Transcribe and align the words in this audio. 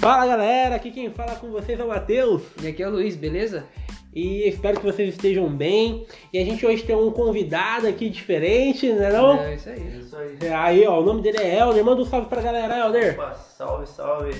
Fala 0.00 0.26
galera, 0.26 0.76
aqui 0.76 0.90
quem 0.90 1.10
fala 1.10 1.34
com 1.36 1.50
vocês 1.50 1.78
é 1.78 1.84
o 1.84 1.88
Matheus 1.88 2.42
E 2.62 2.68
aqui 2.68 2.82
é 2.82 2.88
o 2.88 2.90
Luiz, 2.90 3.16
beleza? 3.16 3.66
e 4.12 4.48
espero 4.48 4.80
que 4.80 4.86
vocês 4.86 5.10
estejam 5.10 5.48
bem. 5.48 6.04
E 6.32 6.38
a 6.38 6.44
gente 6.44 6.66
hoje 6.66 6.82
tem 6.82 6.96
um 6.96 7.10
convidado 7.12 7.86
aqui 7.86 8.08
diferente, 8.10 8.90
né 8.92 9.12
não? 9.12 9.40
É 9.40 9.54
isso 9.54 9.68
aí. 9.68 9.98
Isso 10.00 10.16
aí. 10.16 10.36
É, 10.42 10.52
Aí, 10.52 10.86
ó, 10.86 11.00
o 11.00 11.04
nome 11.04 11.22
dele 11.22 11.38
é 11.38 11.58
Helder. 11.58 11.84
Manda 11.84 12.02
um 12.02 12.04
salve 12.04 12.28
pra 12.28 12.40
galera, 12.42 12.76
Helder. 12.76 13.14
Opa, 13.14 13.34
salve, 13.34 13.86
salve. 13.86 14.34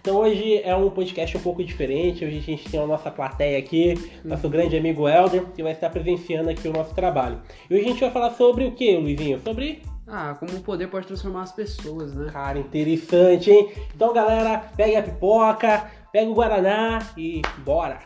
então 0.00 0.16
hoje 0.16 0.60
é 0.62 0.74
um 0.76 0.90
podcast 0.90 1.36
um 1.36 1.40
pouco 1.40 1.64
diferente. 1.64 2.24
Hoje 2.24 2.38
a 2.38 2.40
gente 2.40 2.70
tem 2.70 2.78
a 2.78 2.86
nossa 2.86 3.10
plateia 3.10 3.58
aqui, 3.58 3.94
nosso 4.22 4.48
grande 4.50 4.76
amigo 4.76 5.08
Helder, 5.08 5.46
que 5.54 5.62
vai 5.62 5.72
estar 5.72 5.88
presenciando 5.88 6.50
aqui 6.50 6.68
o 6.68 6.72
nosso 6.72 6.94
trabalho. 6.94 7.40
E 7.70 7.74
hoje 7.74 7.84
a 7.86 7.88
gente 7.88 8.00
vai 8.00 8.10
falar 8.10 8.32
sobre 8.32 8.66
o 8.66 8.72
que, 8.72 8.94
Luizinho? 8.96 9.40
Sobre 9.40 9.80
Ah, 10.06 10.34
como 10.38 10.56
o 10.56 10.62
poder 10.62 10.88
pode 10.88 11.06
transformar 11.06 11.42
as 11.42 11.52
pessoas, 11.52 12.12
né? 12.14 12.30
Cara, 12.32 12.58
interessante, 12.58 13.50
hein? 13.50 13.72
Então, 13.94 14.12
galera, 14.12 14.58
pegue 14.76 14.96
a 14.96 15.02
pipoca, 15.02 15.90
pega 16.12 16.30
o 16.30 16.34
Guaraná 16.34 16.98
e 17.16 17.40
bora! 17.58 18.00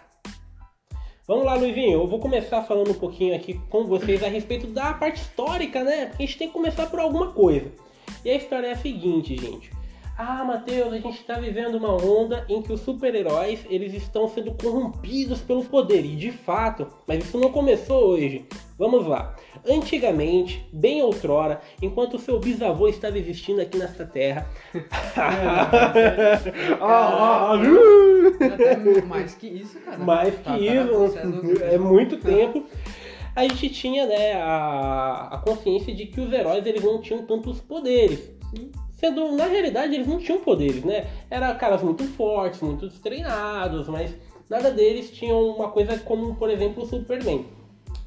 Vamos 1.26 1.44
lá, 1.44 1.54
Luizinho. 1.54 2.02
Eu 2.02 2.06
vou 2.06 2.20
começar 2.20 2.62
falando 2.62 2.92
um 2.92 2.94
pouquinho 2.94 3.34
aqui 3.34 3.54
com 3.68 3.84
vocês 3.84 4.22
a 4.22 4.28
respeito 4.28 4.68
da 4.68 4.94
parte 4.94 5.20
histórica, 5.20 5.82
né? 5.82 6.06
Porque 6.06 6.22
a 6.22 6.26
gente 6.26 6.38
tem 6.38 6.48
que 6.48 6.54
começar 6.54 6.86
por 6.86 7.00
alguma 7.00 7.32
coisa. 7.32 7.72
E 8.24 8.30
a 8.30 8.36
história 8.36 8.68
é 8.68 8.72
a 8.72 8.76
seguinte, 8.76 9.36
gente. 9.36 9.72
Ah, 10.16 10.44
Matheus, 10.44 10.92
a 10.92 10.98
gente 10.98 11.18
está 11.18 11.38
vivendo 11.38 11.74
uma 11.74 11.92
onda 11.92 12.46
em 12.48 12.62
que 12.62 12.72
os 12.72 12.80
super-heróis 12.80 13.66
eles 13.68 13.92
estão 13.92 14.28
sendo 14.28 14.54
corrompidos 14.54 15.40
pelo 15.40 15.64
poder. 15.64 16.04
E 16.04 16.14
de 16.14 16.30
fato, 16.30 16.86
mas 17.08 17.24
isso 17.24 17.40
não 17.40 17.50
começou 17.50 18.10
hoje. 18.10 18.46
Vamos 18.78 19.06
lá. 19.06 19.34
Antigamente, 19.66 20.68
bem 20.70 21.00
outrora, 21.00 21.60
enquanto 21.80 22.14
o 22.14 22.18
seu 22.18 22.38
bisavô 22.38 22.88
estava 22.88 23.18
existindo 23.18 23.60
aqui 23.60 23.78
nesta 23.78 24.04
terra. 24.04 24.46
Ah, 26.78 27.52
ah! 27.52 27.56
Até 28.44 29.02
mais 29.02 29.34
que 29.34 29.46
isso, 29.46 29.78
cara. 29.80 29.98
Mais 29.98 30.34
Tá, 30.42 30.58
que 30.58 30.66
tá, 30.66 30.74
isso, 30.74 30.92
você 30.92 31.18
é 31.64 31.74
é 31.74 31.78
muito 31.78 32.18
tempo. 32.18 32.64
A 33.34 33.42
gente 33.42 33.70
tinha 33.70 34.06
né, 34.06 34.34
a, 34.34 35.28
a 35.32 35.38
consciência 35.38 35.94
de 35.94 36.06
que 36.06 36.20
os 36.20 36.32
heróis 36.32 36.64
eles 36.66 36.82
não 36.82 37.00
tinham 37.00 37.24
tantos 37.24 37.60
poderes. 37.60 38.30
Sim. 38.54 38.70
Sendo, 38.92 39.32
na 39.32 39.44
realidade, 39.44 39.94
eles 39.94 40.06
não 40.06 40.18
tinham 40.18 40.40
poderes, 40.40 40.82
né? 40.84 41.06
Eram 41.30 41.56
caras 41.56 41.82
muito 41.82 42.04
fortes, 42.04 42.60
muito 42.60 42.88
treinados, 43.00 43.88
mas 43.88 44.14
nada 44.48 44.70
deles 44.70 45.10
tinham 45.10 45.38
uma 45.48 45.70
coisa 45.70 45.98
como, 45.98 46.34
por 46.34 46.48
exemplo, 46.48 46.82
o 46.82 46.86
Superman. 46.86 47.44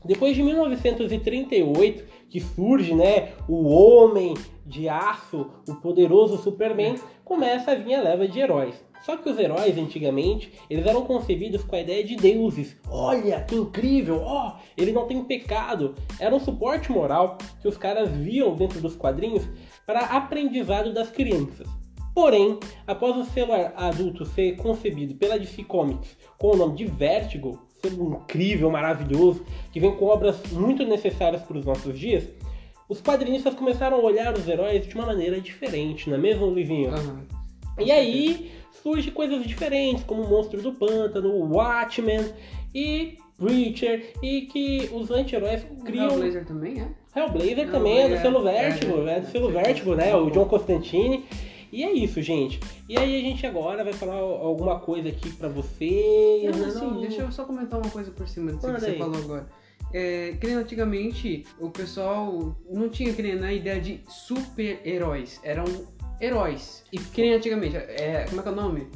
Depois 0.03 0.35
de 0.35 0.41
1938, 0.41 2.05
que 2.29 2.39
surge, 2.39 2.93
né, 2.93 3.33
o 3.47 3.67
homem 3.67 4.33
de 4.65 4.87
aço, 4.87 5.49
o 5.67 5.75
poderoso 5.75 6.37
Superman, 6.37 6.95
começa 7.25 7.71
a 7.71 7.75
vir 7.75 7.95
a 7.95 8.01
leva 8.01 8.27
de 8.27 8.39
heróis. 8.39 8.75
Só 9.01 9.15
que 9.15 9.29
os 9.29 9.39
heróis, 9.39 9.77
antigamente, 9.77 10.51
eles 10.69 10.85
eram 10.85 11.05
concebidos 11.05 11.63
com 11.63 11.75
a 11.75 11.81
ideia 11.81 12.03
de 12.03 12.15
deuses. 12.15 12.77
Olha, 12.89 13.41
que 13.43 13.55
incrível! 13.55 14.21
Ó, 14.23 14.57
ele 14.77 14.91
não 14.91 15.07
tem 15.07 15.23
pecado. 15.23 15.95
Era 16.19 16.35
um 16.35 16.39
suporte 16.39 16.91
moral 16.91 17.37
que 17.61 17.67
os 17.67 17.77
caras 17.77 18.09
viam 18.09 18.55
dentro 18.55 18.81
dos 18.81 18.95
quadrinhos 18.95 19.47
para 19.85 20.01
aprendizado 20.01 20.93
das 20.93 21.09
crianças. 21.09 21.67
Porém, 22.13 22.59
após 22.85 23.15
o 23.15 23.23
selo 23.23 23.53
adulto 23.75 24.25
ser 24.25 24.57
concebido 24.57 25.15
pela 25.15 25.39
DC 25.39 25.63
Comics 25.63 26.17
com 26.37 26.53
o 26.53 26.57
nome 26.57 26.75
de 26.75 26.85
Vertigo, 26.85 27.68
selo 27.81 28.21
incrível, 28.23 28.69
maravilhoso, 28.69 29.45
que 29.71 29.79
vem 29.79 29.95
com 29.95 30.05
obras 30.05 30.37
muito 30.51 30.85
necessárias 30.85 31.41
para 31.41 31.57
os 31.57 31.65
nossos 31.65 31.97
dias, 31.97 32.23
os 32.87 33.01
quadrinistas 33.01 33.53
começaram 33.53 33.97
a 33.97 34.01
olhar 34.01 34.33
os 34.33 34.47
heróis 34.47 34.87
de 34.87 34.95
uma 34.95 35.05
maneira 35.05 35.39
diferente, 35.39 36.09
não 36.09 36.17
é 36.17 36.19
mesmo, 36.19 36.51
Livinho? 36.51 36.89
Aham. 36.89 37.25
E 37.77 37.91
aí 37.91 38.51
surge 38.83 39.11
coisas 39.11 39.45
diferentes, 39.45 40.03
como 40.03 40.23
o 40.23 40.29
Monstro 40.29 40.61
do 40.61 40.73
Pântano, 40.73 41.29
o 41.29 41.55
Watchmen 41.55 42.25
e 42.73 43.17
Preacher, 43.37 44.13
e 44.21 44.41
que 44.41 44.89
os 44.91 45.09
anti-heróis 45.11 45.65
criam. 45.85 46.15
O 46.15 46.17
Blazer 46.17 46.45
também, 46.45 46.81
é? 46.81 46.87
Hellblazer 47.15 47.71
também 47.71 48.01
é 48.01 48.07
do 48.07 48.15
é, 48.15 48.21
selo 48.21 48.47
é, 48.47 48.69
Vertigo, 48.69 49.07
é, 49.07 49.17
é, 49.17 49.19
do 49.21 49.27
selo 49.27 49.49
Vertigo, 49.49 49.93
é, 49.93 49.95
né? 49.95 50.15
O. 50.15 50.29
John 50.29 50.45
Constantine. 50.45 51.25
E 51.71 51.83
é 51.83 51.91
isso, 51.91 52.21
gente. 52.21 52.59
E 52.87 52.97
aí 52.97 53.17
a 53.19 53.21
gente 53.21 53.45
agora 53.45 53.83
vai 53.83 53.93
falar 53.93 54.15
alguma 54.15 54.79
coisa 54.79 55.09
aqui 55.09 55.31
pra 55.33 55.47
vocês. 55.49 56.43
Não, 56.55 56.59
né? 56.61 56.67
assim, 56.67 56.79
Não- 56.85 57.01
deixa 57.01 57.21
eu 57.21 57.31
só 57.31 57.45
comentar 57.45 57.79
uma 57.79 57.89
coisa 57.91 58.11
por 58.11 58.27
cima 58.27 58.51
disso 58.53 58.65
que 58.65 58.79
você 58.79 58.93
falou 58.93 59.17
agora. 59.17 59.47
É, 59.93 60.35
que 60.39 60.45
nem 60.47 60.55
antigamente 60.55 61.45
o 61.59 61.69
pessoal 61.69 62.55
não 62.69 62.89
tinha 62.89 63.11
que 63.13 63.21
nem 63.23 63.35
na 63.35 63.51
ideia 63.51 63.81
de 63.81 64.01
super-heróis, 64.07 65.39
eram 65.43 65.65
heróis. 66.21 66.83
E 66.91 66.97
que 66.99 67.21
nem 67.21 67.33
antigamente, 67.33 67.75
é, 67.75 68.25
como 68.29 68.39
é 68.39 68.43
que 68.43 68.49
é 68.49 68.51
o 68.51 68.55
nome? 68.55 68.87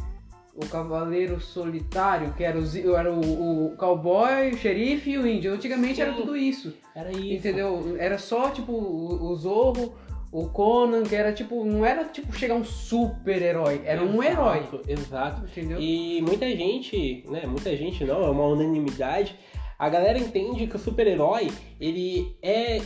O 0.56 0.67
Cavaleiro 0.67 1.41
Solitário, 1.41 2.31
que 2.33 2.44
era 2.44 2.59
o, 2.59 2.95
era 2.95 3.12
o, 3.12 3.66
o 3.67 3.75
cowboy, 3.75 4.51
o 4.51 4.57
xerife 4.57 5.09
e 5.12 5.17
o 5.17 5.25
índio. 5.25 5.51
Antigamente 5.51 6.00
era 6.00 6.13
Sim. 6.13 6.22
tudo 6.22 6.38
isso. 6.38 6.72
Era 6.94 7.12
isso. 7.12 7.33
Entendeu? 7.33 7.95
Era 7.97 8.19
só 8.19 8.51
tipo 8.51 8.72
o, 8.72 9.31
o 9.31 9.35
Zorro, 9.35 9.95
o 10.33 10.49
Conan, 10.49 11.03
que 11.03 11.16
era 11.16 11.31
tipo. 11.31 11.63
Não 11.63 11.85
era 11.85 12.05
tipo 12.05 12.33
chegar 12.33 12.55
um 12.55 12.63
super-herói, 12.63 13.83
era 13.85 14.03
um 14.03 14.21
herói. 14.21 14.63
Exato, 14.88 14.89
Exato. 14.89 15.41
Entendeu? 15.45 15.79
E 15.79 16.21
muita 16.23 16.49
gente, 16.49 17.23
né? 17.29 17.44
Muita 17.45 17.77
gente 17.77 18.03
não, 18.03 18.23
é 18.23 18.29
uma 18.29 18.45
unanimidade. 18.47 19.38
A 19.77 19.88
galera 19.89 20.17
entende 20.17 20.66
que 20.66 20.75
o 20.75 20.79
super-herói 20.79 21.51
ele 21.79 22.35
é, 22.41 22.77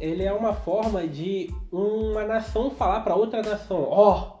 ele 0.00 0.24
é 0.24 0.32
uma 0.32 0.52
forma 0.52 1.06
de 1.06 1.48
uma 1.70 2.24
nação 2.24 2.70
falar 2.70 3.00
para 3.00 3.14
outra 3.14 3.42
nação, 3.42 3.86
ó, 3.88 4.36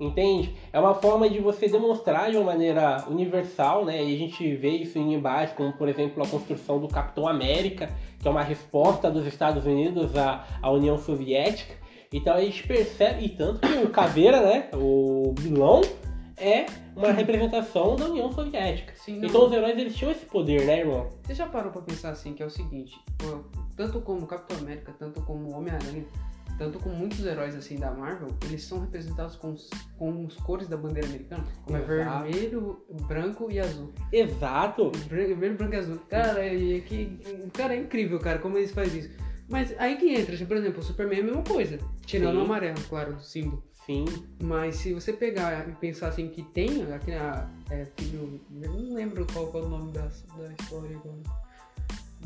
entende? 0.00 0.54
É 0.72 0.80
uma 0.80 0.94
forma 0.94 1.28
de 1.28 1.38
você 1.38 1.68
demonstrar 1.68 2.30
de 2.30 2.36
uma 2.36 2.46
maneira 2.46 3.04
universal, 3.08 3.84
né? 3.84 4.02
E 4.02 4.14
a 4.14 4.18
gente 4.18 4.56
vê 4.56 4.70
isso 4.70 4.98
em 4.98 5.14
embaixo, 5.14 5.54
como 5.54 5.72
por 5.72 5.88
exemplo 5.88 6.22
a 6.22 6.26
construção 6.26 6.80
do 6.80 6.88
Capitão 6.88 7.28
América, 7.28 7.88
que 8.18 8.26
é 8.26 8.30
uma 8.30 8.42
resposta 8.42 9.10
dos 9.10 9.24
Estados 9.26 9.64
Unidos 9.64 10.16
à, 10.16 10.44
à 10.60 10.70
União 10.70 10.98
Soviética. 10.98 11.83
Então 12.16 12.34
a 12.34 12.40
gente 12.40 12.66
percebe, 12.66 13.24
e 13.24 13.28
tanto 13.30 13.60
que 13.60 13.78
o 13.84 13.90
Caveira, 13.90 14.40
né? 14.40 14.68
O 14.72 15.34
vilão 15.38 15.80
é 16.36 16.64
uma 16.96 17.10
representação 17.10 17.96
da 17.96 18.06
União 18.06 18.30
Soviética. 18.32 18.92
Sim, 18.96 19.18
não. 19.18 19.28
Então 19.28 19.46
os 19.46 19.52
heróis 19.52 19.76
eles 19.76 19.96
tinham 19.96 20.12
esse 20.12 20.24
poder, 20.26 20.64
né, 20.64 20.78
irmão? 20.80 21.08
Você 21.24 21.34
já 21.34 21.46
parou 21.46 21.72
pra 21.72 21.82
pensar 21.82 22.10
assim, 22.10 22.32
que 22.32 22.42
é 22.42 22.46
o 22.46 22.50
seguinte, 22.50 22.94
tanto 23.76 24.00
como 24.00 24.26
Capitão 24.26 24.58
América, 24.58 24.94
tanto 24.98 25.20
como 25.22 25.52
Homem-Aranha, 25.56 26.04
tanto 26.56 26.78
como 26.78 26.94
muitos 26.94 27.24
heróis 27.26 27.56
assim 27.56 27.76
da 27.80 27.90
Marvel, 27.90 28.28
eles 28.44 28.62
são 28.62 28.78
representados 28.80 29.34
com, 29.34 29.52
os- 29.54 29.68
com 29.98 30.24
as 30.28 30.36
cores 30.36 30.68
da 30.68 30.76
bandeira 30.76 31.08
americana, 31.08 31.42
como 31.64 31.76
é 31.76 31.80
Exato. 31.80 32.22
vermelho, 32.30 32.84
branco 33.08 33.50
e 33.50 33.58
azul. 33.58 33.92
Exato. 34.12 34.92
Vermelho, 35.08 35.56
branco 35.56 35.74
e 35.74 35.78
azul. 35.78 35.98
Cara, 36.08 36.46
e 36.46 36.80
que, 36.82 37.18
cara, 37.52 37.74
é 37.74 37.78
incrível, 37.80 38.20
cara, 38.20 38.38
como 38.38 38.56
eles 38.56 38.70
fazem 38.70 39.00
isso. 39.00 39.10
Mas 39.48 39.74
aí 39.78 39.96
que 39.96 40.14
entra, 40.14 40.36
por 40.46 40.56
exemplo, 40.56 40.80
o 40.80 40.82
Superman 40.82 41.18
é 41.18 41.22
a 41.22 41.24
mesma 41.24 41.42
coisa, 41.42 41.78
tirando 42.06 42.32
Sim. 42.32 42.38
o 42.38 42.44
amarelo, 42.44 42.80
claro, 42.88 43.14
do 43.14 43.22
símbolo. 43.22 43.62
Sim. 43.84 44.06
Mas 44.42 44.76
se 44.76 44.94
você 44.94 45.12
pegar 45.12 45.68
e 45.68 45.72
pensar 45.72 46.08
assim 46.08 46.28
que 46.28 46.42
tem 46.42 46.82
aqui 46.92 47.10
na. 47.10 47.50
É, 47.70 47.84
filho. 47.96 48.40
Eu 48.62 48.72
não 48.72 48.94
lembro 48.94 49.26
qual, 49.32 49.48
qual 49.48 49.64
é 49.64 49.66
o 49.66 49.68
nome 49.68 49.92
da, 49.92 50.02
da 50.02 50.54
história 50.58 50.96
agora. 50.96 51.43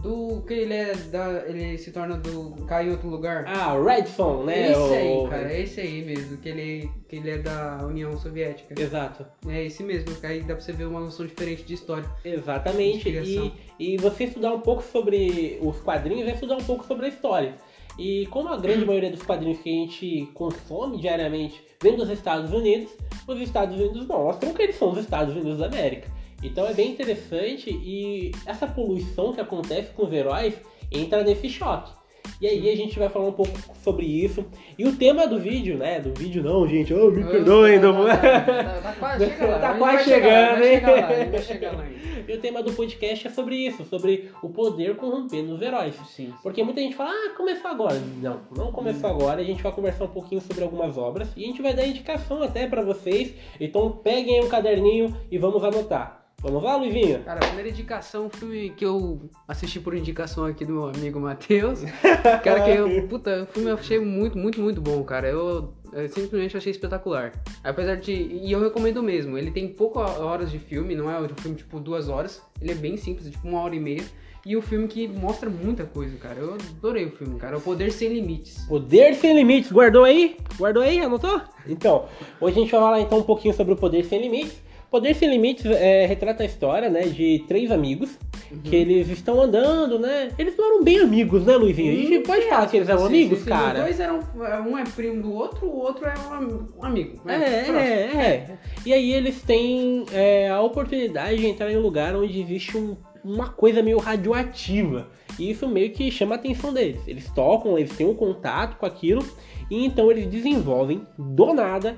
Do 0.01 0.43
que 0.47 0.55
ele 0.55 0.75
é 0.75 0.95
da. 0.95 1.45
Ele 1.47 1.77
se 1.77 1.91
torna 1.91 2.17
do. 2.17 2.65
cai 2.67 2.87
em 2.87 2.91
outro 2.91 3.09
lugar. 3.09 3.45
Ah, 3.47 3.75
o 3.75 3.85
Redson, 3.85 4.45
né? 4.45 4.71
esse 4.71 4.81
o... 4.81 4.93
aí, 4.93 5.31
cara, 5.31 5.53
é 5.53 5.61
esse 5.61 5.81
aí 5.81 6.05
mesmo, 6.05 6.37
que 6.37 6.49
ele, 6.49 6.91
que 7.09 7.17
ele 7.17 7.31
é 7.31 7.39
da 7.39 7.85
União 7.85 8.17
Soviética. 8.19 8.81
Exato. 8.81 9.27
É 9.49 9.65
esse 9.65 9.83
mesmo, 9.83 10.15
que 10.15 10.27
aí 10.27 10.41
dá 10.41 10.55
pra 10.55 10.63
você 10.63 10.73
ver 10.73 10.87
uma 10.87 11.01
noção 11.01 11.27
diferente 11.27 11.65
de 11.65 11.75
história. 11.75 12.09
Exatamente. 12.25 13.09
E, 13.09 13.53
e 13.79 13.97
você 13.97 14.25
estudar 14.25 14.55
um 14.55 14.61
pouco 14.61 14.83
sobre 14.83 15.59
os 15.61 15.81
quadrinhos 15.81 16.29
é 16.29 16.33
estudar 16.33 16.57
um 16.57 16.65
pouco 16.65 16.87
sobre 16.87 17.07
a 17.07 17.09
história. 17.09 17.57
E 17.99 18.27
como 18.27 18.49
a 18.49 18.57
grande 18.57 18.85
maioria 18.87 19.11
dos 19.11 19.23
quadrinhos 19.23 19.59
que 19.59 19.69
a 19.69 19.73
gente 19.73 20.31
consome 20.33 21.01
diariamente 21.01 21.61
vem 21.83 21.97
dos 21.97 22.09
Estados 22.09 22.53
Unidos, 22.53 22.91
os 23.27 23.41
Estados 23.41 23.79
Unidos 23.79 24.07
mostram 24.07 24.55
que 24.55 24.63
eles 24.63 24.77
são 24.77 24.93
os 24.93 24.99
Estados 24.99 25.35
Unidos 25.35 25.59
da 25.59 25.67
América. 25.67 26.18
Então 26.43 26.67
é 26.67 26.73
bem 26.73 26.91
interessante 26.91 27.71
e 27.71 28.31
essa 28.47 28.67
poluição 28.67 29.33
que 29.33 29.41
acontece 29.41 29.91
com 29.93 30.05
os 30.05 30.13
heróis 30.13 30.55
entra 30.93 31.23
nesse 31.25 31.49
choque. 31.49 31.93
E 32.41 32.47
aí 32.47 32.71
a 32.71 32.77
gente 32.77 32.99
vai 32.99 33.09
falar 33.09 33.27
um 33.29 33.33
pouco 33.33 33.53
sobre 33.83 34.07
isso. 34.07 34.45
E 34.79 34.85
o 34.87 34.95
tema 34.95 35.27
do 35.27 35.39
vídeo, 35.39 35.77
né? 35.77 35.99
Do 35.99 36.13
vídeo 36.17 36.43
não, 36.43 36.69
gente. 36.69 36.93
Oh, 36.95 37.11
me 37.11 37.25
perdoem. 37.25 37.81
Tá, 37.81 37.87
não- 37.93 38.05
tá, 38.07 38.17
tá, 38.17 39.59
tá 39.59 39.75
quase 39.79 40.05
chegando. 40.05 40.61
Tá 40.61 40.63
gente 40.63 41.31
quase 41.31 41.47
chegando, 41.47 41.83
hein? 41.83 41.89
E 42.29 42.33
o 42.35 42.39
tema 42.41 42.63
do 42.63 42.73
podcast 42.73 43.27
é 43.27 43.31
sobre 43.31 43.57
isso, 43.57 43.85
sobre 43.87 44.31
o 44.43 44.51
poder 44.51 44.95
corrompendo 44.97 45.55
os 45.55 45.63
heróis. 45.63 45.95
Sim. 46.09 46.33
Porque 46.43 46.63
muita 46.63 46.81
gente 46.81 46.95
fala, 46.95 47.11
ah, 47.11 47.35
começou 47.37 47.71
agora. 47.71 47.99
Não, 48.21 48.41
não 48.55 48.71
começou 48.71 49.09
agora. 49.11 49.41
A 49.41 49.45
gente 49.45 49.63
vai 49.63 49.73
conversar 49.73 50.05
um 50.05 50.09
pouquinho 50.09 50.41
sobre 50.43 50.63
algumas 50.63 50.97
obras 50.99 51.29
e 51.37 51.43
a 51.43 51.47
gente 51.47 51.63
vai 51.63 51.73
dar 51.75 51.87
indicação 51.87 52.43
até 52.43 52.67
pra 52.69 52.83
vocês. 52.83 53.35
Então 53.59 53.91
peguem 53.91 54.39
aí 54.39 54.45
um 54.45 54.49
caderninho 54.49 55.17
e 55.31 55.39
vamos 55.39 55.65
anotar. 55.65 56.28
Vamos 56.41 56.63
lá, 56.63 56.77
Luizinho? 56.77 57.25
Cara, 57.25 57.41
a 57.41 57.47
primeira 57.47 57.69
indicação, 57.69 58.27
um 58.27 58.31
filme 58.31 58.71
que 58.71 58.85
eu 58.85 59.29
assisti 59.49 59.81
por 59.81 59.93
indicação 59.97 60.45
aqui 60.45 60.65
do 60.65 60.73
meu 60.73 60.87
amigo 60.87 61.19
Matheus. 61.19 61.81
Cara, 62.45 62.63
que 62.63 62.71
eu, 62.71 63.07
puta, 63.09 63.43
o 63.43 63.47
filme 63.47 63.71
eu 63.71 63.75
achei 63.75 63.99
muito, 63.99 64.39
muito, 64.39 64.61
muito 64.61 64.81
bom, 64.81 65.03
cara. 65.03 65.29
Eu, 65.29 65.75
eu 65.93 66.09
simplesmente 66.09 66.57
achei 66.57 66.71
espetacular. 66.71 67.33
Apesar 67.65 67.97
de. 67.97 68.13
E 68.13 68.53
eu 68.53 68.61
recomendo 68.61 69.03
mesmo. 69.03 69.37
Ele 69.37 69.51
tem 69.51 69.67
poucas 69.67 70.17
horas 70.21 70.49
de 70.49 70.61
filme, 70.61 70.95
não 70.95 71.11
é 71.11 71.21
um 71.21 71.29
filme 71.29 71.57
tipo 71.57 71.81
duas 71.81 72.09
horas. 72.09 72.41
Ele 72.63 72.71
é 72.71 72.77
bem 72.77 72.97
simples, 72.97 73.29
tipo 73.29 73.49
uma 73.49 73.61
hora 73.61 73.75
e 73.75 73.81
meia. 73.81 74.05
E 74.47 74.57
o 74.57 74.63
filme 74.63 74.87
que 74.87 75.09
mostra 75.09 75.51
muita 75.51 75.85
coisa, 75.85 76.17
cara. 76.19 76.37
Eu 76.39 76.55
adorei 76.55 77.07
o 77.07 77.11
filme, 77.11 77.37
cara. 77.39 77.59
O 77.59 77.61
Poder 77.61 77.91
Sem 77.91 78.11
Limites. 78.11 78.65
Poder 78.69 79.15
Sem 79.17 79.35
Limites, 79.35 79.73
guardou 79.73 80.05
aí? 80.05 80.37
Guardou 80.57 80.85
aí? 80.85 81.01
Anotou? 81.01 81.41
Então, 81.67 82.07
hoje 82.41 82.59
a 82.59 82.61
gente 82.61 82.71
vai 82.71 82.81
falar 82.81 83.01
então 83.01 83.19
um 83.19 83.25
pouquinho 83.25 83.53
sobre 83.53 83.75
o 83.75 83.77
Poder 83.77 84.05
Sem 84.05 84.23
Limites. 84.23 84.68
Poder 84.91 85.15
Sem 85.15 85.29
Limites 85.29 85.67
é, 85.67 86.07
retrata 86.07 86.43
a 86.43 86.47
história, 86.47 86.89
né, 86.89 87.03
de 87.03 87.45
três 87.47 87.71
amigos 87.71 88.19
uhum. 88.51 88.63
que 88.63 88.75
eles 88.75 89.09
estão 89.09 89.41
andando, 89.41 89.99
né? 89.99 90.31
Eles 90.39 90.57
não 90.57 90.65
eram 90.65 90.85
bem 90.85 90.99
amigos, 91.01 91.45
né, 91.45 91.57
Luizinho? 91.57 91.93
A 91.93 91.97
gente 91.97 92.27
pode 92.27 92.47
falar 92.49 92.67
que 92.67 92.77
eles 92.79 92.89
eram 92.89 93.01
sim, 93.01 93.07
amigos, 93.07 93.41
sim, 93.41 93.45
cara? 93.51 93.81
Os 93.81 93.85
dois 93.85 94.01
eram. 94.01 94.21
Um 94.67 94.79
é 94.79 94.85
primo 94.85 95.23
do 95.23 95.33
outro, 95.33 95.67
o 95.67 95.79
outro 95.79 96.07
é 96.07 96.15
um 96.19 96.85
amigo. 96.85 97.21
Né? 97.23 97.37
É, 97.37 97.71
é, 97.71 98.17
é. 98.17 98.59
E 98.87 98.93
aí 98.95 99.13
eles 99.13 99.43
têm 99.43 100.07
é, 100.11 100.49
a 100.49 100.63
oportunidade 100.63 101.37
de 101.37 101.47
entrar 101.47 101.71
em 101.71 101.77
um 101.77 101.83
lugar 101.83 102.17
onde 102.17 102.41
existe 102.41 102.77
um, 102.79 102.97
uma 103.23 103.51
coisa 103.51 103.83
meio 103.83 103.99
radioativa. 103.99 105.09
E 105.39 105.51
isso 105.51 105.69
meio 105.69 105.91
que 105.93 106.11
chama 106.11 106.35
a 106.35 106.39
atenção 106.39 106.73
deles. 106.73 107.07
Eles 107.07 107.31
tocam, 107.31 107.79
eles 107.79 107.95
têm 107.95 108.07
um 108.07 108.15
contato 108.15 108.79
com 108.79 108.87
aquilo, 108.87 109.23
e 109.71 109.85
então 109.85 110.11
eles 110.11 110.27
desenvolvem, 110.27 111.07
do 111.19 111.53
nada, 111.53 111.97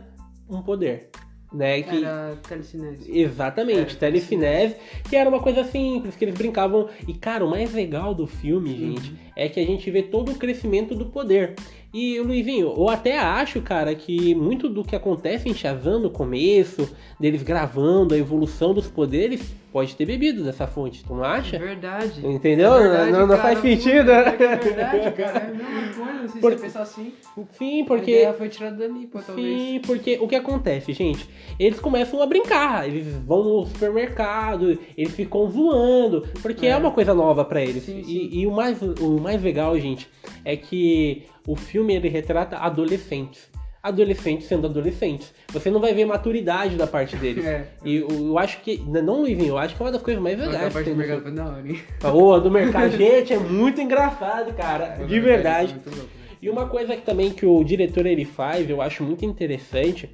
um 0.49 0.61
poder 0.61 1.09
né? 1.53 1.83
Que... 1.83 2.05
Era 2.05 2.37
telecinese. 2.49 3.19
Exatamente, 3.19 3.79
era 3.79 3.95
telecinese, 3.95 4.77
que 5.09 5.17
era 5.17 5.29
uma 5.29 5.41
coisa 5.41 5.65
simples, 5.65 6.17
que 6.17 6.25
eles 6.25 6.37
brincavam. 6.37 6.89
E, 7.07 7.15
cara, 7.15 7.45
o 7.45 7.51
mais 7.51 7.73
legal 7.73 8.15
do 8.15 8.27
filme, 8.27 8.77
gente, 8.77 9.11
uhum. 9.11 9.17
é 9.37 9.49
que 9.49 9.61
a 9.61 9.67
gente 9.67 9.91
vê 9.91 10.03
todo 10.03 10.33
o 10.33 10.37
crescimento 10.37 10.95
do 10.95 11.07
poder. 11.07 11.55
E, 11.93 12.21
Luizinho, 12.21 12.69
eu 12.69 12.89
até 12.89 13.19
acho, 13.19 13.61
cara, 13.61 13.95
que 13.95 14.35
muito 14.35 14.69
do 14.69 14.85
que 14.85 14.95
acontece 14.95 15.49
em 15.49 15.55
Shazam 15.55 15.99
no 15.99 16.11
começo, 16.11 16.89
deles 17.19 17.43
gravando 17.43 18.15
a 18.15 18.19
evolução 18.19 18.73
dos 18.73 18.87
poderes, 18.87 19.53
pode 19.73 19.95
ter 19.97 20.05
bebido 20.07 20.45
dessa 20.45 20.67
fonte, 20.67 21.05
tu 21.05 21.15
não 21.15 21.25
acha? 21.25 21.57
É 21.57 21.59
verdade. 21.59 22.27
Entendeu? 22.27 22.75
É 22.75 22.81
verdade, 22.81 23.13
não, 23.13 23.27
não 23.27 23.37
faz 23.39 23.59
sentido. 23.61 24.11
É 24.11 24.37
verdade, 24.57 25.13
cara. 25.13 25.39
É 25.39 25.47
a 25.47 25.55
mesma 25.55 26.05
coisa, 26.05 26.29
se 26.29 26.39
Por... 26.41 26.53
você 26.53 26.63
pensar 26.63 26.83
assim. 26.83 27.13
Sim, 27.53 27.85
porque. 27.85 28.29
Foi 28.37 28.49
tirada 28.49 28.89
talvez. 29.27 29.61
Sim, 29.61 29.81
porque 29.87 30.19
o 30.21 30.29
que 30.29 30.35
acontece, 30.35 30.93
gente? 30.93 31.29
Eles 31.59 31.79
começam 31.79 32.23
a 32.23 32.27
brincar, 32.27 32.89
eles 32.89 33.07
vão 33.27 33.43
no 33.43 33.67
supermercado, 33.67 34.79
eles 34.97 35.15
ficam 35.15 35.49
voando, 35.49 36.27
porque 36.43 36.67
é, 36.67 36.71
é 36.71 36.77
uma 36.77 36.91
coisa 36.91 37.15
nova 37.15 37.45
para 37.45 37.63
eles. 37.63 37.85
Sim, 37.85 38.03
sim. 38.03 38.11
E, 38.11 38.41
e 38.41 38.47
o, 38.47 38.51
mais, 38.51 38.81
o 38.83 39.21
mais 39.21 39.43
legal, 39.43 39.79
gente, 39.79 40.09
é 40.45 40.57
que 40.57 41.25
o 41.47 41.57
filme 41.57 41.95
ele 41.95 42.09
retrata 42.09 42.57
adolescentes. 42.57 43.50
Adolescentes 43.83 44.47
sendo 44.47 44.67
adolescentes. 44.67 45.33
Você 45.53 45.71
não 45.71 45.81
vai 45.81 45.95
ver 45.95 46.05
maturidade 46.05 46.77
da 46.77 46.87
parte 46.87 47.17
deles. 47.17 47.45
É. 47.45 47.67
E 47.85 47.97
eu, 47.97 48.09
eu, 48.09 48.39
acho 48.39 48.61
que. 48.61 48.79
Não, 48.79 49.23
Luizinho, 49.23 49.49
eu 49.49 49.59
acho 49.59 49.75
que 49.75 49.83
é 49.83 49.85
uma 49.87 49.93
das 49.93 50.03
coisas 50.03 50.23
mais 50.23 50.39
legais. 50.39 50.67
A 50.67 50.71
parte 50.71 50.91
do 50.91 50.97
mercado 50.97 51.23
foi 51.23 51.33
da 51.33 51.47
hora, 51.47 51.69
hein? 51.69 51.81
Ô, 52.05 52.39
do 52.39 52.51
mercado, 52.51 52.91
gente, 52.97 53.33
é 53.33 53.39
muito 53.39 53.81
engraçado, 53.81 54.53
cara. 54.55 54.99
É, 55.01 55.05
de 55.05 55.21
verdade. 55.21 55.75
Né? 55.75 56.05
E 56.43 56.51
uma 56.51 56.67
coisa 56.67 56.97
que 56.97 57.03
também 57.03 57.31
que 57.31 57.47
o 57.47 57.63
diretor 57.65 58.07
ele 58.07 58.25
faz, 58.25 58.69
eu 58.69 58.83
acho 58.83 59.03
muito 59.03 59.25
interessante 59.25 60.11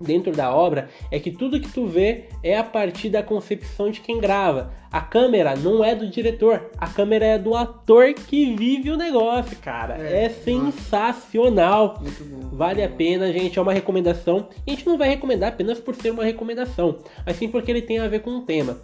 dentro 0.00 0.32
da 0.32 0.54
obra 0.54 0.88
é 1.10 1.20
que 1.20 1.30
tudo 1.30 1.60
que 1.60 1.70
tu 1.70 1.86
vê 1.86 2.24
é 2.42 2.56
a 2.56 2.64
partir 2.64 3.10
da 3.10 3.22
concepção 3.22 3.90
de 3.90 4.00
quem 4.00 4.18
grava. 4.18 4.72
A 4.90 5.00
câmera 5.00 5.54
não 5.54 5.84
é 5.84 5.94
do 5.94 6.08
diretor, 6.08 6.70
a 6.76 6.88
câmera 6.88 7.24
é 7.24 7.38
do 7.38 7.54
ator 7.54 8.12
que 8.14 8.56
vive 8.56 8.90
o 8.90 8.96
negócio, 8.96 9.56
cara. 9.58 9.96
É, 10.00 10.24
é 10.24 10.28
sensacional. 10.28 11.98
Muito 12.00 12.24
bom. 12.24 12.56
Vale 12.56 12.82
a 12.82 12.88
pena, 12.88 13.32
gente. 13.32 13.58
É 13.58 13.62
uma 13.62 13.72
recomendação. 13.72 14.48
A 14.66 14.70
gente 14.70 14.86
não 14.86 14.98
vai 14.98 15.08
recomendar 15.08 15.50
apenas 15.50 15.78
por 15.78 15.94
ser 15.94 16.10
uma 16.10 16.24
recomendação, 16.24 16.98
mas 17.24 17.36
sim 17.36 17.48
porque 17.48 17.70
ele 17.70 17.82
tem 17.82 17.98
a 17.98 18.08
ver 18.08 18.20
com 18.20 18.30
o 18.30 18.40
tema. 18.40 18.78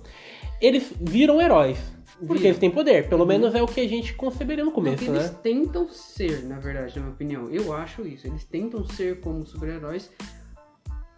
Eles 0.61 0.93
viram 1.01 1.41
heróis. 1.41 1.97
Porque 2.25 2.47
eles 2.47 2.59
têm 2.59 2.71
poder, 2.71 3.09
pelo 3.09 3.23
uhum. 3.23 3.29
menos 3.29 3.55
é 3.55 3.63
o 3.63 3.67
que 3.67 3.81
a 3.81 3.87
gente 3.87 4.15
conceberia 4.15 4.65
no 4.65 4.73
começo, 4.73 5.05
não, 5.05 5.13
né? 5.13 5.19
Eles 5.19 5.31
tentam 5.43 5.87
ser, 5.91 6.45
na 6.45 6.59
verdade, 6.59 6.97
na 6.97 7.03
minha 7.03 7.13
opinião. 7.13 7.51
Eu 7.51 7.75
acho 7.75 8.07
isso. 8.07 8.27
Eles 8.27 8.43
tentam 8.45 8.87
ser 8.87 9.21
como 9.21 9.45
super-heróis, 9.45 10.11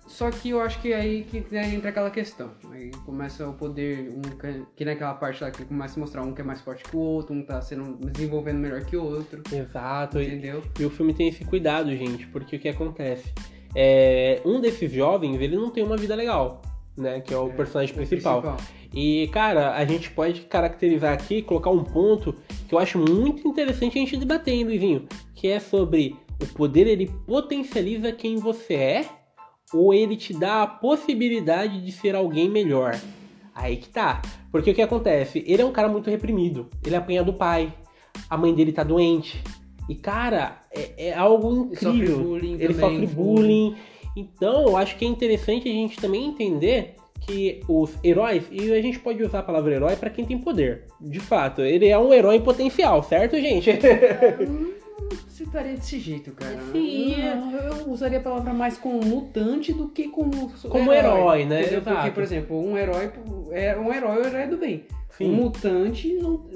só 0.08 0.30
que 0.30 0.50
eu 0.50 0.60
acho 0.60 0.80
que 0.80 0.92
é 0.92 0.96
aí 0.96 1.22
que 1.22 1.36
entra 1.54 1.90
aquela 1.90 2.10
questão. 2.10 2.50
Aí 2.72 2.90
começa 3.04 3.46
o 3.46 3.52
poder, 3.52 4.10
um, 4.10 4.22
que 4.74 4.84
naquela 4.84 5.14
parte 5.14 5.44
lá 5.44 5.50
que 5.50 5.64
começa 5.64 5.98
a 5.98 6.00
mostrar 6.00 6.22
um 6.22 6.32
que 6.32 6.40
é 6.40 6.44
mais 6.44 6.60
forte 6.62 6.82
que 6.82 6.96
o 6.96 6.98
outro, 6.98 7.34
um 7.34 7.42
tá 7.42 7.60
sendo 7.60 7.94
desenvolvendo 8.10 8.58
melhor 8.58 8.84
que 8.84 8.96
o 8.96 9.04
outro. 9.04 9.42
Exato. 9.52 10.20
Entendeu? 10.20 10.62
E, 10.78 10.82
e 10.82 10.86
o 10.86 10.90
filme 10.90 11.12
tem 11.12 11.28
esse 11.28 11.44
cuidado, 11.44 11.94
gente, 11.94 12.26
porque 12.28 12.56
o 12.56 12.58
que 12.58 12.68
acontece? 12.68 13.32
É, 13.74 14.40
um 14.46 14.60
desses 14.60 14.90
jovens, 14.90 15.38
ele 15.40 15.56
não 15.56 15.70
tem 15.70 15.84
uma 15.84 15.96
vida 15.96 16.14
legal, 16.14 16.62
né? 16.96 17.20
Que 17.20 17.34
é 17.34 17.36
o 17.36 17.50
é, 17.50 17.52
personagem 17.52 17.94
principal. 17.94 18.40
principal. 18.40 18.66
E, 18.94 19.28
cara, 19.28 19.74
a 19.74 19.84
gente 19.84 20.10
pode 20.10 20.40
caracterizar 20.42 21.12
aqui, 21.12 21.42
colocar 21.42 21.68
um 21.68 21.84
ponto 21.84 22.34
que 22.66 22.74
eu 22.74 22.78
acho 22.78 22.98
muito 22.98 23.46
interessante 23.46 23.98
a 23.98 24.00
gente 24.00 24.16
debater, 24.16 24.54
hein, 24.54 24.64
Luizinho? 24.64 25.06
Que 25.34 25.48
é 25.48 25.60
sobre 25.60 26.16
o 26.42 26.46
poder, 26.54 26.86
ele 26.86 27.12
potencializa 27.26 28.10
quem 28.10 28.36
você 28.36 28.74
é 28.74 29.17
ou 29.72 29.92
ele 29.92 30.16
te 30.16 30.32
dá 30.32 30.62
a 30.62 30.66
possibilidade 30.66 31.80
de 31.84 31.92
ser 31.92 32.14
alguém 32.14 32.48
melhor. 32.48 32.98
Aí 33.54 33.76
que 33.76 33.88
tá. 33.88 34.22
Porque 34.50 34.70
o 34.70 34.74
que 34.74 34.82
acontece? 34.82 35.44
Ele 35.46 35.62
é 35.62 35.64
um 35.64 35.72
cara 35.72 35.88
muito 35.88 36.08
reprimido. 36.08 36.68
Ele 36.84 36.96
apanha 36.96 37.22
do 37.22 37.32
pai. 37.32 37.72
A 38.30 38.36
mãe 38.36 38.54
dele 38.54 38.72
tá 38.72 38.82
doente. 38.82 39.42
E, 39.88 39.94
cara, 39.94 40.60
é, 40.70 41.08
é 41.08 41.14
algo 41.14 41.70
incrível. 41.72 41.96
Ele 41.96 42.04
sofre 42.04 42.24
bullying. 42.24 42.54
Ele 42.54 42.74
também. 42.74 43.00
sofre 43.00 43.06
bullying. 43.06 43.76
Então, 44.16 44.68
eu 44.68 44.76
acho 44.76 44.96
que 44.96 45.04
é 45.04 45.08
interessante 45.08 45.68
a 45.68 45.72
gente 45.72 45.96
também 45.98 46.26
entender 46.26 46.94
que 47.20 47.60
os 47.68 47.92
heróis, 48.02 48.44
e 48.50 48.72
a 48.72 48.80
gente 48.80 48.98
pode 48.98 49.22
usar 49.22 49.40
a 49.40 49.42
palavra 49.42 49.74
herói 49.74 49.96
para 49.96 50.10
quem 50.10 50.24
tem 50.24 50.38
poder. 50.38 50.86
De 51.00 51.20
fato, 51.20 51.62
ele 51.62 51.86
é 51.88 51.98
um 51.98 52.12
herói 52.12 52.36
em 52.36 52.40
potencial, 52.40 53.02
certo, 53.02 53.36
gente? 53.36 53.70
citaria 55.28 55.74
desse 55.74 55.98
jeito, 55.98 56.32
cara. 56.32 56.58
Sim. 56.72 57.16
Não, 57.16 57.52
eu 57.52 57.90
usaria 57.90 58.18
a 58.18 58.22
palavra 58.22 58.52
mais 58.52 58.76
como 58.76 59.00
mutante 59.04 59.72
do 59.72 59.88
que 59.88 60.08
como 60.08 60.50
Como 60.68 60.92
herói, 60.92 61.18
herói 61.18 61.44
né? 61.44 61.62
Entendeu? 61.62 61.82
Porque, 61.82 62.10
por 62.10 62.22
exemplo, 62.22 62.64
um 62.64 62.76
herói 62.76 63.10
é 63.52 63.76
um 63.76 63.92
herói, 63.92 64.22
o 64.22 64.26
herói 64.26 64.42
é 64.42 64.46
do 64.46 64.56
bem. 64.56 64.84
Sim. 65.10 65.32
Um 65.32 65.34
mutante, 65.34 66.14
não, 66.14 66.48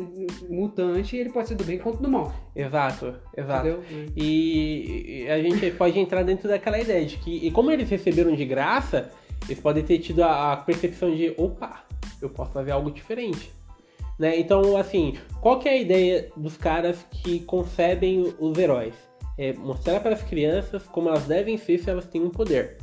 mutante, 0.49 1.17
ele 1.17 1.31
pode 1.31 1.49
ser 1.49 1.57
do 1.57 1.65
bem 1.65 1.79
quanto 1.79 2.01
do 2.01 2.09
mal. 2.09 2.33
Exato, 2.55 3.15
exato. 3.37 3.67
Entendeu? 3.69 4.13
E 4.17 5.27
a 5.29 5.43
gente 5.43 5.71
pode 5.73 5.99
entrar 5.99 6.23
dentro 6.23 6.49
daquela 6.49 6.79
ideia 6.79 7.05
de 7.05 7.17
que, 7.17 7.45
e 7.45 7.51
como 7.51 7.73
eles 7.73 7.91
receberam 7.91 8.35
de 8.35 8.45
graça, 8.45 9.11
eles 9.49 9.61
podem 9.61 9.83
ter 9.83 9.99
tido 9.99 10.23
a, 10.23 10.53
a 10.53 10.57
percepção 10.59 11.13
de, 11.15 11.35
opa, 11.37 11.85
eu 12.21 12.31
posso 12.31 12.53
fazer 12.53 12.71
algo 12.71 12.91
diferente. 12.91 13.53
Né? 14.23 14.39
Então, 14.39 14.77
assim, 14.77 15.15
qual 15.41 15.59
que 15.59 15.69
é 15.69 15.73
a 15.73 15.81
ideia 15.81 16.31
dos 16.37 16.57
caras 16.57 17.05
que 17.11 17.41
concebem 17.41 18.33
os 18.39 18.57
heróis? 18.57 18.95
É 19.37 19.53
mostrar 19.53 19.99
para 19.99 20.15
as 20.15 20.23
crianças 20.23 20.85
como 20.85 21.09
elas 21.09 21.25
devem 21.25 21.59
ser 21.59 21.79
se 21.79 21.91
elas 21.91 22.07
têm 22.07 22.23
um 22.23 22.31
poder. 22.31 22.79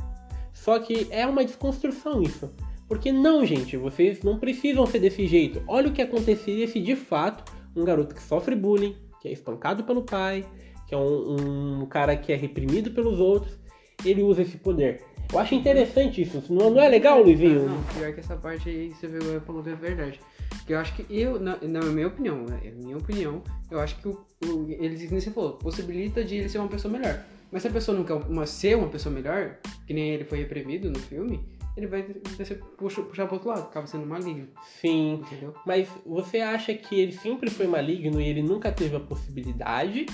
Só 0.52 0.78
que 0.78 1.06
é 1.10 1.26
uma 1.26 1.42
desconstrução 1.42 2.22
isso. 2.22 2.54
Porque 2.86 3.10
não, 3.10 3.46
gente, 3.46 3.74
vocês 3.78 4.22
não 4.22 4.38
precisam 4.38 4.84
ser 4.84 4.98
desse 4.98 5.26
jeito. 5.26 5.62
Olha 5.66 5.88
o 5.88 5.92
que 5.94 6.02
aconteceria 6.02 6.68
se 6.68 6.78
de 6.78 6.94
fato 6.94 7.50
um 7.74 7.86
garoto 7.86 8.14
que 8.14 8.22
sofre 8.22 8.54
bullying, 8.54 8.94
que 9.22 9.28
é 9.28 9.32
espancado 9.32 9.84
pelo 9.84 10.02
pai, 10.02 10.44
que 10.86 10.94
é 10.94 10.98
um, 10.98 11.80
um 11.80 11.86
cara 11.86 12.18
que 12.18 12.34
é 12.34 12.36
reprimido 12.36 12.90
pelos 12.90 13.18
outros, 13.18 13.58
ele 14.04 14.22
usa 14.22 14.42
esse 14.42 14.58
poder. 14.58 15.02
Eu 15.32 15.38
acho 15.38 15.54
interessante 15.54 16.20
isso. 16.20 16.42
Não, 16.52 16.68
não 16.68 16.82
é 16.82 16.88
legal, 16.88 17.22
Luizinho? 17.22 17.66
Não, 17.66 17.82
pior 17.94 18.12
que 18.12 18.20
essa 18.20 18.36
parte 18.36 18.68
aí 18.68 18.90
você 18.90 19.06
viu, 19.06 19.40
falou 19.40 19.62
que 19.62 19.70
é 19.70 19.74
verdade. 19.74 20.20
Que 20.66 20.74
eu 20.74 20.78
acho 20.78 20.94
que 20.94 21.06
eu, 21.08 21.40
na, 21.40 21.56
na 21.56 21.80
minha 21.82 22.06
opinião, 22.06 22.44
né? 22.44 22.60
minha 22.76 22.96
opinião, 22.96 23.42
eu 23.70 23.80
acho 23.80 23.96
que 23.96 24.08
o, 24.08 24.24
o, 24.44 24.66
eles, 24.68 25.08
como 25.08 25.20
você 25.20 25.30
falou, 25.30 25.52
possibilita 25.54 26.24
de 26.24 26.36
ele 26.36 26.48
ser 26.48 26.58
uma 26.58 26.68
pessoa 26.68 26.92
melhor. 26.92 27.24
Mas 27.50 27.62
se 27.62 27.68
a 27.68 27.72
pessoa 27.72 27.96
não 27.96 28.04
quer 28.04 28.14
uma, 28.14 28.46
ser 28.46 28.76
uma 28.76 28.88
pessoa 28.88 29.14
melhor, 29.14 29.58
que 29.86 29.92
nem 29.92 30.10
ele 30.10 30.24
foi 30.24 30.38
reprimido 30.38 30.90
no 30.90 30.98
filme, 30.98 31.40
ele 31.76 31.86
vai 31.86 32.02
puxar, 32.02 32.56
puxar 33.02 33.26
pro 33.26 33.34
outro 33.34 33.48
lado, 33.48 33.62
acaba 33.62 33.86
sendo 33.86 34.06
maligno. 34.06 34.48
Sim. 34.80 35.14
Entendeu? 35.14 35.54
Mas 35.66 35.88
você 36.06 36.38
acha 36.38 36.74
que 36.74 36.98
ele 36.98 37.12
sempre 37.12 37.50
foi 37.50 37.66
maligno 37.66 38.20
e 38.20 38.28
ele 38.28 38.42
nunca 38.42 38.70
teve 38.70 38.96
a 38.96 39.00
possibilidade? 39.00 40.06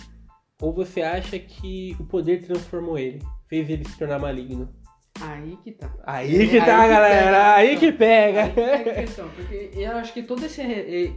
Ou 0.60 0.72
você 0.72 1.02
acha 1.02 1.38
que 1.38 1.94
o 2.00 2.04
poder 2.04 2.42
transformou 2.42 2.98
ele? 2.98 3.20
Fez 3.48 3.68
ele 3.68 3.86
se 3.86 3.98
tornar 3.98 4.18
maligno? 4.18 4.74
Aí 5.20 5.56
que 5.64 5.72
tá. 5.72 5.90
Aí 6.04 6.48
que 6.48 6.58
tá, 6.58 6.80
aí 6.80 6.88
galera. 6.90 7.24
Pega, 7.24 7.54
aí 7.54 7.76
que 7.78 7.92
pega. 7.92 8.42
Aí 8.42 8.84
que 8.84 8.92
questão. 8.92 9.28
Porque 9.30 9.70
eu 9.74 9.92
acho 9.92 10.12
que 10.12 10.22
todo 10.22 10.44
esse. 10.44 10.62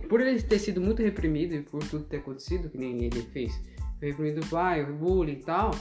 Por 0.08 0.22
ele 0.22 0.42
ter 0.42 0.60
sido 0.60 0.80
muito 0.80 1.02
reprimido 1.02 1.56
e 1.56 1.62
por 1.62 1.84
tudo 1.84 2.06
ter 2.06 2.18
acontecido, 2.18 2.70
que 2.70 2.78
nem 2.78 3.04
ele 3.04 3.22
fez, 3.34 3.60
reprimido 4.02 4.46
pai, 4.48 4.86
bullying 4.86 5.34
e 5.34 5.44
tal, 5.44 5.72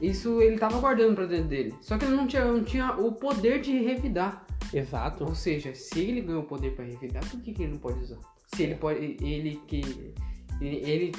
isso 0.00 0.40
ele 0.40 0.58
tava 0.58 0.78
guardando 0.78 1.14
pra 1.14 1.26
dentro 1.26 1.48
dele. 1.48 1.74
Só 1.80 1.98
que 1.98 2.04
ele 2.04 2.14
não 2.14 2.26
tinha, 2.26 2.44
não 2.44 2.62
tinha 2.62 2.92
o 2.92 3.12
poder 3.12 3.60
de 3.60 3.76
revidar. 3.78 4.46
Exato. 4.72 5.24
Ou 5.24 5.34
seja, 5.34 5.74
se 5.74 6.00
ele 6.00 6.20
ganhou 6.20 6.42
o 6.42 6.46
poder 6.46 6.74
pra 6.74 6.84
revidar, 6.84 7.28
por 7.28 7.40
que, 7.40 7.52
que 7.52 7.62
ele 7.62 7.72
não 7.72 7.78
pode 7.78 8.00
usar? 8.00 8.18
Se 8.54 8.62
ele 8.62 8.74
pode. 8.76 9.16
Ele 9.20 9.60
que. 9.66 10.14
Ele, 10.60 11.12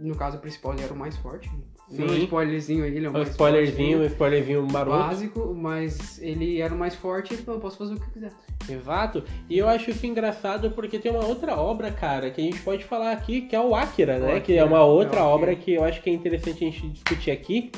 no 0.00 0.16
caso 0.16 0.38
principal, 0.38 0.72
ele 0.72 0.82
era 0.82 0.92
o 0.92 0.96
mais 0.96 1.16
forte. 1.18 1.50
Sim. 1.90 2.04
Um 2.04 2.14
spoilerzinho 2.18 2.84
aí, 2.84 2.96
ele 2.96 3.06
é 3.06 3.10
um, 3.10 3.16
um 3.16 3.22
spoilerzinho, 3.22 3.98
um 3.98 4.04
spoilerzinho 4.06 4.66
maroto. 4.70 4.98
Básico, 4.98 5.54
mas 5.54 6.22
ele 6.22 6.60
era 6.60 6.72
o 6.72 6.78
mais 6.78 6.94
forte, 6.94 7.34
então 7.34 7.54
eu 7.54 7.60
posso 7.60 7.78
fazer 7.78 7.94
o 7.94 7.96
que 7.96 8.04
eu 8.04 8.10
quiser. 8.10 8.32
Exato. 8.68 9.24
E 9.48 9.58
eu 9.58 9.68
acho 9.68 9.90
isso 9.90 10.06
engraçado 10.06 10.70
porque 10.70 11.00
tem 11.00 11.10
uma 11.10 11.26
outra 11.26 11.56
obra, 11.56 11.90
cara, 11.90 12.30
que 12.30 12.40
a 12.40 12.44
gente 12.44 12.60
pode 12.60 12.84
falar 12.84 13.10
aqui, 13.10 13.42
que 13.42 13.56
é 13.56 13.60
o 13.60 13.74
Akira, 13.74 14.18
né? 14.20 14.36
Akira, 14.36 14.40
que 14.40 14.56
é 14.56 14.64
uma 14.64 14.84
outra 14.84 15.20
é 15.20 15.22
obra 15.24 15.56
que 15.56 15.74
eu 15.74 15.82
acho 15.82 16.00
que 16.00 16.08
é 16.08 16.12
interessante 16.12 16.64
a 16.64 16.70
gente 16.70 16.88
discutir 16.88 17.32
aqui. 17.32 17.72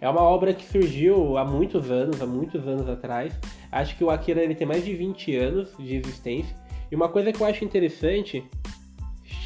É 0.00 0.08
uma 0.08 0.22
obra 0.22 0.54
que 0.54 0.64
surgiu 0.64 1.36
há 1.36 1.44
muitos 1.44 1.90
anos, 1.90 2.22
há 2.22 2.26
muitos 2.26 2.66
anos 2.66 2.88
atrás. 2.88 3.38
Acho 3.70 3.96
que 3.96 4.04
o 4.04 4.10
Akira 4.10 4.42
ele 4.42 4.54
tem 4.54 4.66
mais 4.66 4.84
de 4.84 4.94
20 4.94 5.36
anos 5.36 5.74
de 5.78 5.96
existência. 5.96 6.56
E 6.90 6.96
uma 6.96 7.08
coisa 7.08 7.32
que 7.32 7.40
eu 7.40 7.46
acho 7.46 7.64
interessante, 7.64 8.42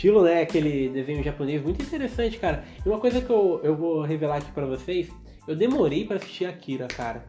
estilo, 0.03 0.25
né, 0.25 0.43
aquele 0.43 0.89
desenho 0.89 1.23
japonês 1.23 1.63
muito 1.63 1.81
interessante, 1.81 2.37
cara. 2.39 2.65
E 2.85 2.89
uma 2.89 2.99
coisa 2.99 3.21
que 3.21 3.31
eu, 3.31 3.61
eu 3.63 3.77
vou 3.77 4.03
revelar 4.03 4.39
aqui 4.39 4.51
para 4.51 4.67
vocês, 4.67 5.09
eu 5.47 5.55
demorei 5.55 6.05
para 6.05 6.17
assistir 6.17 6.45
Akira, 6.45 6.89
cara. 6.89 7.25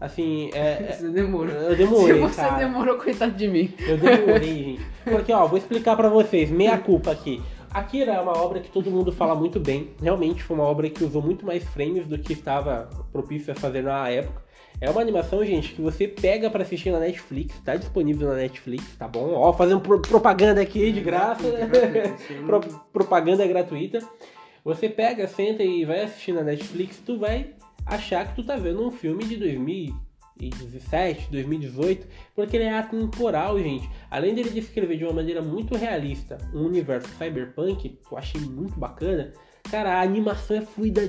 Assim, 0.00 0.50
é, 0.54 0.86
é. 0.88 0.92
Você 0.92 1.08
demorou. 1.08 1.52
Eu 1.52 1.76
demorei. 1.76 2.14
Se 2.14 2.20
você 2.20 2.40
cara. 2.40 2.58
demorou, 2.58 2.96
coitado 2.96 3.32
de 3.32 3.48
mim. 3.48 3.74
Eu 3.80 3.98
demorei, 3.98 4.54
gente. 4.78 4.86
Porque, 5.04 5.32
ó, 5.32 5.46
vou 5.48 5.58
explicar 5.58 5.96
para 5.96 6.08
vocês, 6.08 6.48
meia 6.48 6.78
culpa 6.78 7.10
aqui. 7.10 7.42
Akira 7.72 8.12
é 8.12 8.20
uma 8.20 8.36
obra 8.36 8.60
que 8.60 8.70
todo 8.70 8.90
mundo 8.90 9.10
fala 9.10 9.34
muito 9.34 9.58
bem. 9.58 9.90
Realmente 10.00 10.44
foi 10.44 10.56
uma 10.56 10.64
obra 10.64 10.88
que 10.88 11.02
usou 11.02 11.22
muito 11.22 11.44
mais 11.44 11.64
frames 11.64 12.06
do 12.06 12.18
que 12.18 12.34
estava 12.34 12.88
propício 13.10 13.52
a 13.52 13.56
fazer 13.56 13.82
na 13.82 14.08
época. 14.08 14.42
É 14.82 14.90
uma 14.90 15.00
animação, 15.00 15.44
gente, 15.44 15.74
que 15.74 15.80
você 15.80 16.08
pega 16.08 16.50
para 16.50 16.64
assistir 16.64 16.90
na 16.90 16.98
Netflix, 16.98 17.56
tá 17.60 17.76
disponível 17.76 18.26
na 18.26 18.34
Netflix, 18.34 18.96
tá 18.96 19.06
bom? 19.06 19.32
Ó, 19.32 19.52
fazendo 19.52 19.80
pro 19.80 20.02
propaganda 20.02 20.60
aqui 20.60 20.90
de 20.90 21.00
graça. 21.00 21.44
Pro 22.44 22.58
propaganda 22.92 23.46
gratuita. 23.46 24.00
Você 24.64 24.88
pega, 24.88 25.28
senta 25.28 25.62
e 25.62 25.84
vai 25.84 26.02
assistir 26.02 26.32
na 26.32 26.42
Netflix, 26.42 27.00
tu 27.06 27.16
vai 27.16 27.54
achar 27.86 28.26
que 28.26 28.34
tu 28.34 28.42
tá 28.42 28.56
vendo 28.56 28.84
um 28.84 28.90
filme 28.90 29.22
de 29.24 29.36
2017, 29.36 31.30
2018, 31.30 32.04
porque 32.34 32.56
ele 32.56 32.64
é 32.64 32.76
atemporal, 32.76 33.60
gente. 33.60 33.88
Além 34.10 34.34
dele 34.34 34.50
descrever 34.50 34.96
de 34.96 35.04
uma 35.04 35.12
maneira 35.12 35.40
muito 35.40 35.76
realista 35.76 36.38
um 36.52 36.66
universo 36.66 37.08
cyberpunk, 37.16 37.88
que 37.88 38.12
eu 38.12 38.18
achei 38.18 38.40
muito 38.40 38.76
bacana, 38.80 39.32
cara, 39.70 40.00
a 40.00 40.02
animação 40.02 40.56
é 40.56 40.62
fluida 40.62 41.06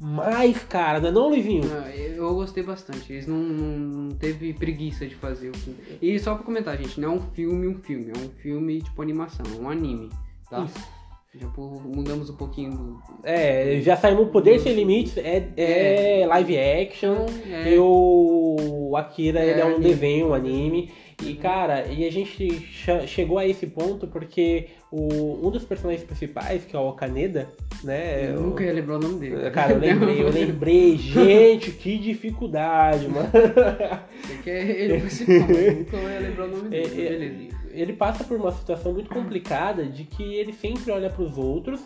demais, 0.00 0.62
cara, 0.64 1.00
não 1.00 1.08
é 1.08 1.12
não, 1.12 1.34
Livinho? 1.34 1.64
Ah, 1.72 1.90
eu 1.94 2.34
gostei 2.34 2.62
bastante. 2.62 3.12
Eles 3.12 3.26
não, 3.26 3.38
não 3.38 4.14
teve 4.14 4.52
preguiça 4.52 5.06
de 5.06 5.14
fazer 5.14 5.50
o 5.50 5.56
filme. 5.56 5.78
E 6.00 6.18
só 6.18 6.34
pra 6.34 6.44
comentar, 6.44 6.76
gente, 6.76 7.00
não 7.00 7.12
é 7.12 7.14
um 7.16 7.20
filme, 7.20 7.68
um 7.68 7.78
filme, 7.78 8.12
é 8.14 8.18
um 8.18 8.28
filme 8.40 8.80
tipo 8.82 9.00
animação, 9.02 9.44
é 9.56 9.60
um 9.60 9.70
anime, 9.70 10.10
tá? 10.50 10.64
Isso. 10.64 10.98
Já 11.34 11.46
mudamos 11.84 12.30
um 12.30 12.36
pouquinho 12.36 12.72
do... 12.72 13.02
É, 13.22 13.80
já 13.82 13.96
saímos 13.96 14.30
Poder 14.30 14.58
Sem 14.60 14.74
Limites, 14.74 15.16
é, 15.18 15.46
é, 15.56 16.20
é 16.22 16.26
live 16.26 16.58
action, 16.58 17.26
é. 17.46 17.74
e 17.74 17.78
o 17.78 18.94
Akira 18.96 19.38
é, 19.38 19.50
ele 19.50 19.60
é 19.60 19.64
um 19.64 19.74
anime. 19.74 19.84
desenho, 19.84 20.28
um 20.28 20.34
anime. 20.34 20.90
E 21.22 21.34
cara, 21.34 21.86
e 21.86 22.06
a 22.06 22.12
gente 22.12 22.68
chegou 23.06 23.38
a 23.38 23.46
esse 23.46 23.66
ponto 23.66 24.06
porque 24.06 24.68
o, 24.90 25.46
um 25.46 25.50
dos 25.50 25.64
personagens 25.64 26.04
principais, 26.04 26.64
que 26.64 26.76
é 26.76 26.78
o 26.78 26.92
Kaneda, 26.92 27.48
né? 27.82 28.30
Eu 28.30 28.40
nunca 28.40 28.62
ia 28.62 28.72
lembrar 28.72 28.96
o 28.96 29.00
nome 29.00 29.18
dele. 29.18 29.50
Cara, 29.50 29.72
eu 29.72 29.78
lembrei, 29.78 30.22
eu 30.22 30.30
lembrei. 30.30 30.96
Gente, 30.96 31.72
que 31.72 31.98
dificuldade, 31.98 33.08
mano. 33.08 33.28
Você 34.22 34.42
quer 34.44 34.70
ele 34.70 35.00
principal, 35.00 35.34
nunca 35.34 35.96
ia 35.96 36.20
lembrar 36.20 36.44
o 36.44 36.50
nome 36.50 36.68
dele. 36.68 37.02
É, 37.02 37.12
ele, 37.12 37.52
ele 37.72 37.92
passa 37.92 38.22
por 38.22 38.36
uma 38.36 38.52
situação 38.52 38.92
muito 38.92 39.10
complicada 39.10 39.84
de 39.84 40.04
que 40.04 40.22
ele 40.22 40.52
sempre 40.52 40.90
olha 40.92 41.10
para 41.10 41.22
os 41.22 41.36
outros 41.36 41.80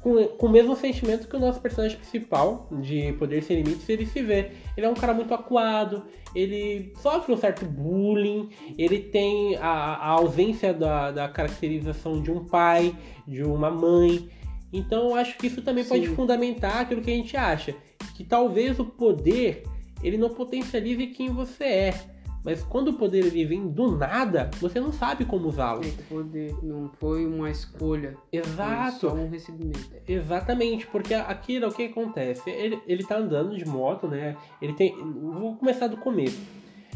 com, 0.00 0.24
com 0.28 0.46
o 0.46 0.50
mesmo 0.50 0.76
sentimento 0.76 1.28
que 1.28 1.36
o 1.36 1.40
nosso 1.40 1.60
personagem 1.60 1.96
principal, 1.98 2.68
de 2.80 3.12
Poder 3.14 3.42
Sem 3.42 3.62
Limites, 3.62 3.88
ele 3.88 4.06
se 4.06 4.22
vê. 4.22 4.52
Ele 4.76 4.86
é 4.86 4.88
um 4.88 4.94
cara 4.94 5.12
muito 5.12 5.34
acuado, 5.34 6.04
ele 6.34 6.92
sofre 7.00 7.32
um 7.32 7.36
certo 7.36 7.64
bullying, 7.64 8.48
ele 8.78 9.00
tem 9.00 9.56
a, 9.56 9.68
a 9.68 10.08
ausência 10.08 10.72
da, 10.72 11.10
da 11.10 11.28
caracterização 11.28 12.22
de 12.22 12.30
um 12.30 12.44
pai, 12.44 12.96
de 13.26 13.42
uma 13.42 13.70
mãe. 13.70 14.28
Então 14.72 15.10
eu 15.10 15.14
acho 15.14 15.36
que 15.38 15.46
isso 15.46 15.62
também 15.62 15.84
Sim. 15.84 15.90
pode 15.90 16.06
fundamentar 16.08 16.82
aquilo 16.82 17.00
que 17.00 17.10
a 17.10 17.14
gente 17.14 17.36
acha. 17.36 17.74
Que 18.14 18.24
talvez 18.24 18.78
o 18.78 18.84
poder 18.84 19.64
ele 20.02 20.18
não 20.18 20.30
potencialize 20.30 21.06
quem 21.08 21.30
você 21.30 21.64
é 21.64 22.15
mas 22.46 22.62
quando 22.62 22.92
o 22.92 22.94
poder 22.94 23.26
ele 23.26 23.44
vem 23.44 23.66
do 23.66 23.96
nada, 23.96 24.48
você 24.60 24.78
não 24.78 24.92
sabe 24.92 25.24
como 25.24 25.48
usá-lo. 25.48 25.80
O 25.80 26.02
poder 26.04 26.54
não 26.62 26.88
foi 27.00 27.26
uma 27.26 27.50
escolha. 27.50 28.16
Exato. 28.32 29.00
Foi 29.00 29.10
só 29.10 29.16
um 29.16 29.28
recebimento. 29.28 29.90
Exatamente, 30.06 30.86
porque 30.86 31.12
aquilo, 31.12 31.66
o 31.66 31.74
que 31.74 31.86
acontece? 31.86 32.48
Ele, 32.48 32.80
ele 32.86 33.02
tá 33.02 33.18
andando 33.18 33.56
de 33.56 33.64
moto, 33.64 34.06
né? 34.06 34.36
Ele 34.62 34.74
tem. 34.74 34.94
Vou 34.96 35.56
começar 35.56 35.88
do 35.88 35.96
começo. 35.96 36.40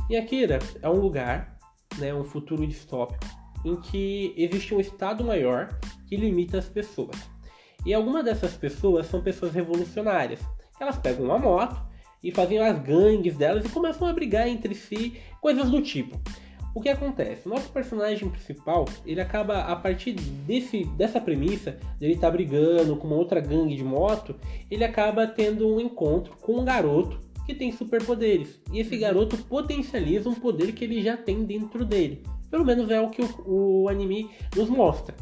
E 0.08 0.16
Akira 0.16 0.60
é 0.80 0.88
um 0.88 1.00
lugar, 1.00 1.58
né? 1.98 2.14
Um 2.14 2.22
futuro 2.22 2.64
distópico, 2.64 3.26
em 3.64 3.74
que 3.74 4.32
existe 4.36 4.72
um 4.72 4.78
estado 4.78 5.24
maior 5.24 5.76
que 6.06 6.14
limita 6.16 6.58
as 6.58 6.68
pessoas. 6.68 7.28
E 7.84 7.92
algumas 7.92 8.24
dessas 8.24 8.56
pessoas 8.56 9.06
são 9.06 9.20
pessoas 9.20 9.52
revolucionárias. 9.52 10.38
Elas 10.78 10.96
pegam 10.96 11.24
uma 11.24 11.40
moto 11.40 11.89
e 12.22 12.30
fazem 12.30 12.58
as 12.58 12.78
gangues 12.80 13.36
delas 13.36 13.64
e 13.64 13.68
começam 13.68 14.06
a 14.06 14.12
brigar 14.12 14.48
entre 14.48 14.74
si, 14.74 15.14
coisas 15.40 15.70
do 15.70 15.80
tipo. 15.80 16.20
O 16.72 16.80
que 16.80 16.88
acontece? 16.88 17.48
Nosso 17.48 17.68
personagem 17.72 18.28
principal, 18.28 18.84
ele 19.04 19.20
acaba 19.20 19.62
a 19.62 19.74
partir 19.74 20.12
desse, 20.12 20.84
dessa 20.96 21.20
premissa, 21.20 21.76
ele 22.00 22.16
tá 22.16 22.30
brigando 22.30 22.94
com 22.96 23.08
uma 23.08 23.16
outra 23.16 23.40
gangue 23.40 23.74
de 23.74 23.82
moto, 23.82 24.36
ele 24.70 24.84
acaba 24.84 25.26
tendo 25.26 25.66
um 25.66 25.80
encontro 25.80 26.36
com 26.40 26.58
um 26.60 26.64
garoto 26.64 27.18
que 27.44 27.54
tem 27.54 27.72
superpoderes. 27.72 28.60
E 28.72 28.78
esse 28.78 28.96
garoto 28.96 29.36
potencializa 29.36 30.28
um 30.28 30.34
poder 30.34 30.72
que 30.72 30.84
ele 30.84 31.02
já 31.02 31.16
tem 31.16 31.44
dentro 31.44 31.84
dele. 31.84 32.22
Pelo 32.48 32.64
menos 32.64 32.88
é 32.88 33.00
o 33.00 33.10
que 33.10 33.22
o, 33.22 33.82
o 33.82 33.88
anime 33.88 34.30
nos 34.54 34.68
mostra. 34.68 35.16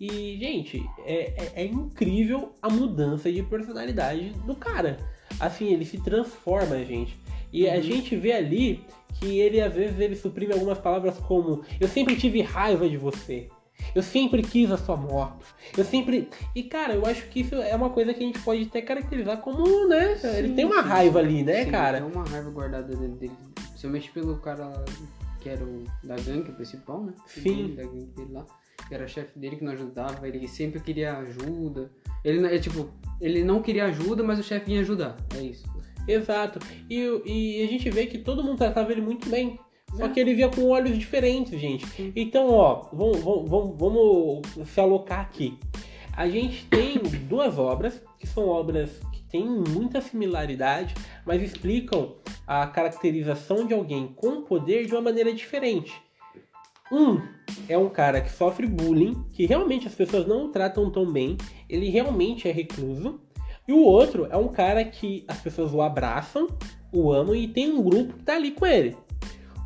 E, 0.00 0.38
gente, 0.38 0.82
é, 1.04 1.34
é, 1.42 1.52
é 1.62 1.64
incrível 1.66 2.54
a 2.62 2.70
mudança 2.70 3.30
de 3.30 3.42
personalidade 3.42 4.30
do 4.46 4.54
cara 4.54 4.96
assim, 5.40 5.72
ele 5.72 5.84
se 5.84 5.98
transforma, 5.98 6.84
gente. 6.84 7.16
E 7.52 7.64
uhum. 7.64 7.72
a 7.72 7.80
gente 7.80 8.16
vê 8.16 8.32
ali 8.32 8.84
que 9.14 9.38
ele, 9.38 9.60
às 9.60 9.74
vezes, 9.74 9.98
ele 9.98 10.16
suprime 10.16 10.52
algumas 10.52 10.78
palavras 10.78 11.16
como 11.18 11.62
Eu 11.80 11.88
sempre 11.88 12.16
tive 12.16 12.42
raiva 12.42 12.88
de 12.88 12.96
você. 12.96 13.48
Eu 13.94 14.02
sempre 14.02 14.42
quis 14.42 14.70
a 14.70 14.76
sua 14.76 14.96
moto. 14.96 15.46
Eu 15.76 15.84
sempre. 15.84 16.28
E, 16.54 16.62
cara, 16.62 16.94
eu 16.94 17.04
acho 17.06 17.26
que 17.28 17.40
isso 17.40 17.54
é 17.54 17.74
uma 17.74 17.90
coisa 17.90 18.12
que 18.12 18.22
a 18.22 18.26
gente 18.26 18.38
pode 18.40 18.62
até 18.62 18.82
caracterizar 18.82 19.38
como, 19.38 19.86
né? 19.86 20.16
Sim, 20.16 20.28
ele 20.28 20.54
tem 20.54 20.64
uma 20.64 20.82
sim, 20.82 20.88
raiva 20.88 21.18
ali, 21.18 21.42
né, 21.42 21.64
sim, 21.64 21.70
cara? 21.70 22.00
Tem 22.00 22.10
uma 22.10 22.24
raiva 22.24 22.50
guardada 22.50 22.94
dentro 22.94 23.16
dele. 23.16 23.32
Principalmente 23.54 24.10
pelo 24.10 24.36
cara 24.38 24.84
que 25.40 25.48
era 25.48 25.62
o 25.64 25.84
da 26.02 26.16
gangue 26.16 26.52
principal, 26.52 27.04
né? 27.04 27.12
Sim. 27.26 27.74
Da 27.74 27.84
gangue 27.84 28.06
dele 28.06 28.32
lá. 28.32 28.46
Que 28.88 28.94
era 28.94 29.06
chefe 29.06 29.38
dele 29.38 29.56
que 29.56 29.64
não 29.64 29.72
ajudava, 29.72 30.26
ele 30.26 30.46
sempre 30.48 30.80
queria 30.80 31.18
ajuda. 31.18 31.90
Ele, 32.24 32.46
é 32.46 32.58
tipo, 32.58 32.90
ele 33.20 33.44
não 33.44 33.62
queria 33.62 33.86
ajuda, 33.86 34.22
mas 34.22 34.38
o 34.38 34.42
chefe 34.42 34.66
vinha 34.66 34.80
ajudar. 34.80 35.16
É 35.36 35.42
isso. 35.42 35.64
Exato. 36.06 36.58
E, 36.88 37.00
e 37.24 37.64
a 37.64 37.66
gente 37.66 37.90
vê 37.90 38.06
que 38.06 38.18
todo 38.18 38.42
mundo 38.42 38.58
tratava 38.58 38.92
ele 38.92 39.00
muito 39.00 39.28
bem. 39.28 39.58
Só 39.94 40.06
é. 40.06 40.08
que 40.08 40.20
ele 40.20 40.34
via 40.34 40.48
com 40.48 40.68
olhos 40.68 40.98
diferentes, 40.98 41.58
gente. 41.58 41.86
Sim. 41.86 42.12
Então, 42.14 42.50
ó, 42.50 42.88
vamos, 42.92 43.20
vamos, 43.20 43.78
vamos 43.78 44.68
se 44.68 44.80
alocar 44.80 45.20
aqui. 45.20 45.58
A 46.12 46.28
gente 46.28 46.66
tem 46.66 46.98
duas 47.28 47.58
obras, 47.58 48.02
que 48.18 48.26
são 48.26 48.48
obras 48.48 49.00
que 49.12 49.22
têm 49.24 49.46
muita 49.46 50.00
similaridade, 50.00 50.94
mas 51.24 51.42
explicam 51.42 52.16
a 52.46 52.66
caracterização 52.66 53.66
de 53.66 53.74
alguém 53.74 54.08
com 54.08 54.42
poder 54.42 54.86
de 54.86 54.92
uma 54.92 55.02
maneira 55.02 55.32
diferente. 55.32 55.92
Um 56.90 57.20
é 57.68 57.76
um 57.76 57.88
cara 57.88 58.20
que 58.20 58.30
sofre 58.30 58.66
bullying, 58.66 59.14
que 59.32 59.46
realmente 59.46 59.86
as 59.86 59.94
pessoas 59.94 60.26
não 60.26 60.46
o 60.46 60.48
tratam 60.48 60.90
tão 60.90 61.10
bem, 61.10 61.36
ele 61.68 61.88
realmente 61.88 62.48
é 62.48 62.52
recluso. 62.52 63.20
E 63.66 63.72
o 63.72 63.82
outro 63.82 64.26
é 64.30 64.36
um 64.36 64.48
cara 64.48 64.84
que 64.84 65.24
as 65.26 65.40
pessoas 65.40 65.72
o 65.72 65.82
abraçam, 65.82 66.46
o 66.92 67.12
amam 67.12 67.34
e 67.34 67.48
tem 67.48 67.72
um 67.72 67.82
grupo 67.82 68.14
que 68.14 68.22
tá 68.22 68.36
ali 68.36 68.52
com 68.52 68.66
ele. 68.66 68.96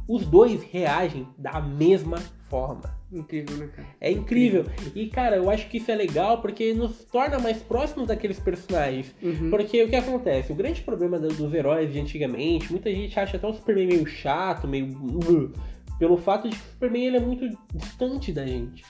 Os 0.09 0.27
dois 0.27 0.63
reagem 0.63 1.29
da 1.37 1.61
mesma 1.61 2.19
forma. 2.49 2.99
Incrível, 3.13 3.57
né, 3.57 3.69
cara? 3.75 3.89
É 4.01 4.11
incrível. 4.11 4.67
E, 4.95 5.09
cara, 5.09 5.37
eu 5.37 5.51
acho 5.51 5.69
que 5.69 5.79
isso 5.79 5.91
é 5.91 5.95
legal 5.95 6.41
porque 6.41 6.73
nos 6.73 7.05
torna 7.05 7.39
mais 7.39 7.59
próximos 7.59 8.07
daqueles 8.07 8.39
personagens. 8.39 9.15
Uhum. 9.21 9.51
Porque 9.51 9.83
o 9.83 9.89
que 9.89 9.97
acontece? 9.97 10.53
O 10.53 10.55
grande 10.55 10.81
problema 10.83 11.19
dos 11.19 11.53
heróis 11.53 11.93
de 11.93 12.01
antigamente, 12.01 12.71
muita 12.71 12.91
gente 12.91 13.19
acha 13.19 13.37
até 13.37 13.47
o 13.47 13.53
Superman 13.53 13.87
meio 13.87 14.07
chato, 14.07 14.69
meio. 14.69 15.53
Pelo 16.01 16.17
fato 16.17 16.49
de 16.49 16.57
que 16.57 16.63
o 16.63 16.71
Superman 16.73 17.05
ele 17.07 17.17
é 17.19 17.21
muito 17.21 17.47
distante 17.75 18.33
da 18.33 18.45
gente. 18.45 18.83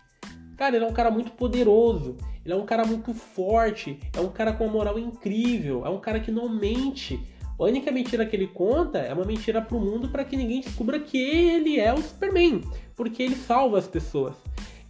Cara, 0.57 0.76
ele 0.76 0.85
é 0.85 0.88
um 0.88 0.93
cara 0.93 1.11
muito 1.11 1.33
poderoso, 1.33 2.17
ele 2.45 2.55
é 2.55 2.57
um 2.57 2.64
cara 2.64 2.85
muito 2.87 3.12
forte, 3.12 3.99
é 4.17 4.21
um 4.21 4.31
cara 4.31 4.52
com 4.52 4.64
uma 4.64 4.73
moral 4.73 4.99
incrível, 4.99 5.85
é 5.85 5.88
um 5.90 5.99
cara 5.99 6.21
que 6.21 6.31
não 6.31 6.49
mente. 6.49 7.21
A 7.59 7.64
única 7.64 7.90
mentira 7.90 8.25
que 8.25 8.37
ele 8.37 8.47
conta 8.47 8.99
é 8.99 9.12
uma 9.12 9.25
mentira 9.25 9.61
pro 9.61 9.81
mundo 9.81 10.09
para 10.09 10.25
que 10.25 10.37
ninguém 10.37 10.61
descubra 10.61 11.00
que 11.00 11.19
ele 11.19 11.81
é 11.81 11.93
o 11.93 12.00
Superman, 12.00 12.62
porque 12.95 13.23
ele 13.25 13.35
salva 13.35 13.79
as 13.79 13.88
pessoas. 13.88 14.37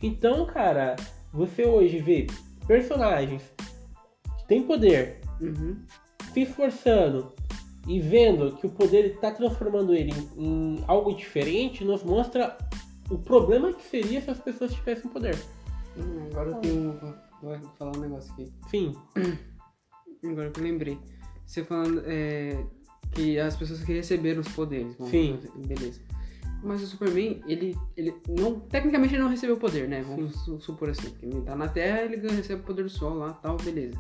Então, 0.03 0.45
cara, 0.45 0.95
você 1.33 1.65
hoje 1.65 1.99
vê 2.00 2.27
personagens 2.67 3.43
que 4.39 4.47
têm 4.47 4.62
poder, 4.62 5.21
Uhum. 5.41 5.77
se 6.35 6.43
esforçando 6.43 7.33
e 7.87 7.99
vendo 8.01 8.57
que 8.57 8.67
o 8.67 8.71
poder 8.71 9.07
está 9.15 9.31
transformando 9.31 9.95
ele 9.95 10.13
em, 10.37 10.77
em 10.77 10.85
algo 10.87 11.15
diferente, 11.15 11.85
nos 11.85 12.03
mostra 12.03 12.57
o 13.11 13.19
problema 13.19 13.73
que 13.73 13.83
seria 13.83 14.21
se 14.21 14.31
as 14.31 14.39
pessoas 14.39 14.73
tivessem 14.75 15.11
poder. 15.11 15.37
Hum, 15.97 16.27
agora 16.31 16.51
eu 16.51 16.55
tenho 16.57 16.77
um. 16.91 17.15
Vou 17.43 17.59
falar 17.79 17.97
um 17.97 18.01
negócio 18.01 18.33
aqui. 18.33 18.53
Sim, 18.71 18.95
Agora 20.25 20.51
que 20.51 20.61
eu 20.61 20.65
lembrei. 20.65 20.99
Você 21.47 21.65
falando 21.65 22.03
é, 22.07 22.63
que 23.13 23.39
as 23.39 23.57
pessoas 23.57 23.83
que 23.83 23.93
receberam 23.93 24.41
os 24.41 24.49
poderes. 24.49 24.95
vamos 24.97 25.11
Sim. 25.11 25.39
Beleza. 25.67 26.01
Mas 26.63 26.83
o 26.83 26.87
Superman, 26.87 27.43
ele, 27.49 27.75
ele 27.97 28.15
não. 28.29 28.61
Tecnicamente 28.61 29.15
ele 29.15 29.23
não 29.23 29.31
recebeu 29.31 29.57
poder, 29.57 29.89
né? 29.89 30.03
Vamos 30.03 30.37
su- 30.45 30.61
supor 30.61 30.91
assim. 30.91 31.11
que 31.15 31.25
Ele 31.25 31.41
tá 31.41 31.57
na 31.57 31.67
Terra, 31.69 32.03
ele 32.03 32.19
ganha- 32.19 32.35
recebe 32.37 32.61
o 32.61 32.65
poder 32.65 32.83
do 32.83 32.91
sol 32.91 33.15
lá 33.15 33.33
tal, 33.33 33.57
beleza. 33.57 33.99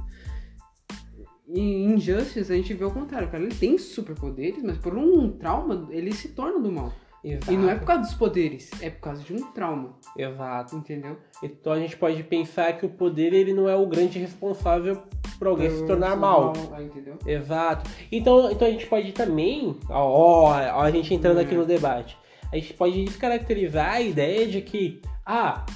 Em 1.52 1.92
Injustice 1.94 2.52
a 2.52 2.56
gente 2.56 2.72
vê 2.74 2.84
o 2.84 2.90
contrário, 2.90 3.28
cara. 3.28 3.42
Ele 3.42 3.54
tem 3.54 3.76
superpoderes, 3.76 4.62
mas 4.62 4.78
por 4.78 4.96
um 4.96 5.30
trauma 5.32 5.88
ele 5.90 6.12
se 6.12 6.28
torna 6.28 6.60
do 6.60 6.70
mal. 6.70 6.92
exato. 7.24 7.52
E 7.52 7.56
não 7.56 7.68
é 7.68 7.74
por 7.74 7.84
causa 7.86 8.02
dos 8.02 8.14
poderes, 8.14 8.70
é 8.80 8.88
por 8.88 9.00
causa 9.00 9.22
de 9.22 9.32
um 9.34 9.50
trauma, 9.52 9.94
Exato. 10.16 10.76
entendeu? 10.76 11.16
Então 11.42 11.72
a 11.72 11.78
gente 11.80 11.96
pode 11.96 12.22
pensar 12.22 12.72
que 12.78 12.86
o 12.86 12.88
poder 12.88 13.32
ele 13.32 13.52
não 13.52 13.68
é 13.68 13.74
o 13.76 13.86
grande 13.86 14.18
responsável 14.18 15.02
por 15.38 15.48
alguém 15.48 15.70
se 15.70 15.84
tornar 15.86 16.16
mal. 16.16 16.52
Ah, 16.72 16.82
entendeu? 16.82 17.16
Exato. 17.26 17.90
Então, 18.12 18.50
então 18.50 18.66
a 18.66 18.70
gente 18.70 18.86
pode 18.86 19.10
também, 19.12 19.76
ó, 19.90 20.48
ó, 20.48 20.52
a 20.82 20.90
gente 20.90 21.12
entrando 21.12 21.40
aqui 21.40 21.54
É. 21.54 21.58
no 21.58 21.66
debate, 21.66 22.16
a 22.52 22.56
gente 22.56 22.72
pode 22.74 23.04
descaracterizar 23.04 23.92
a 23.94 24.00
ideia 24.00 24.46
de 24.46 24.60
que, 24.62 25.02
ah, 25.26 25.66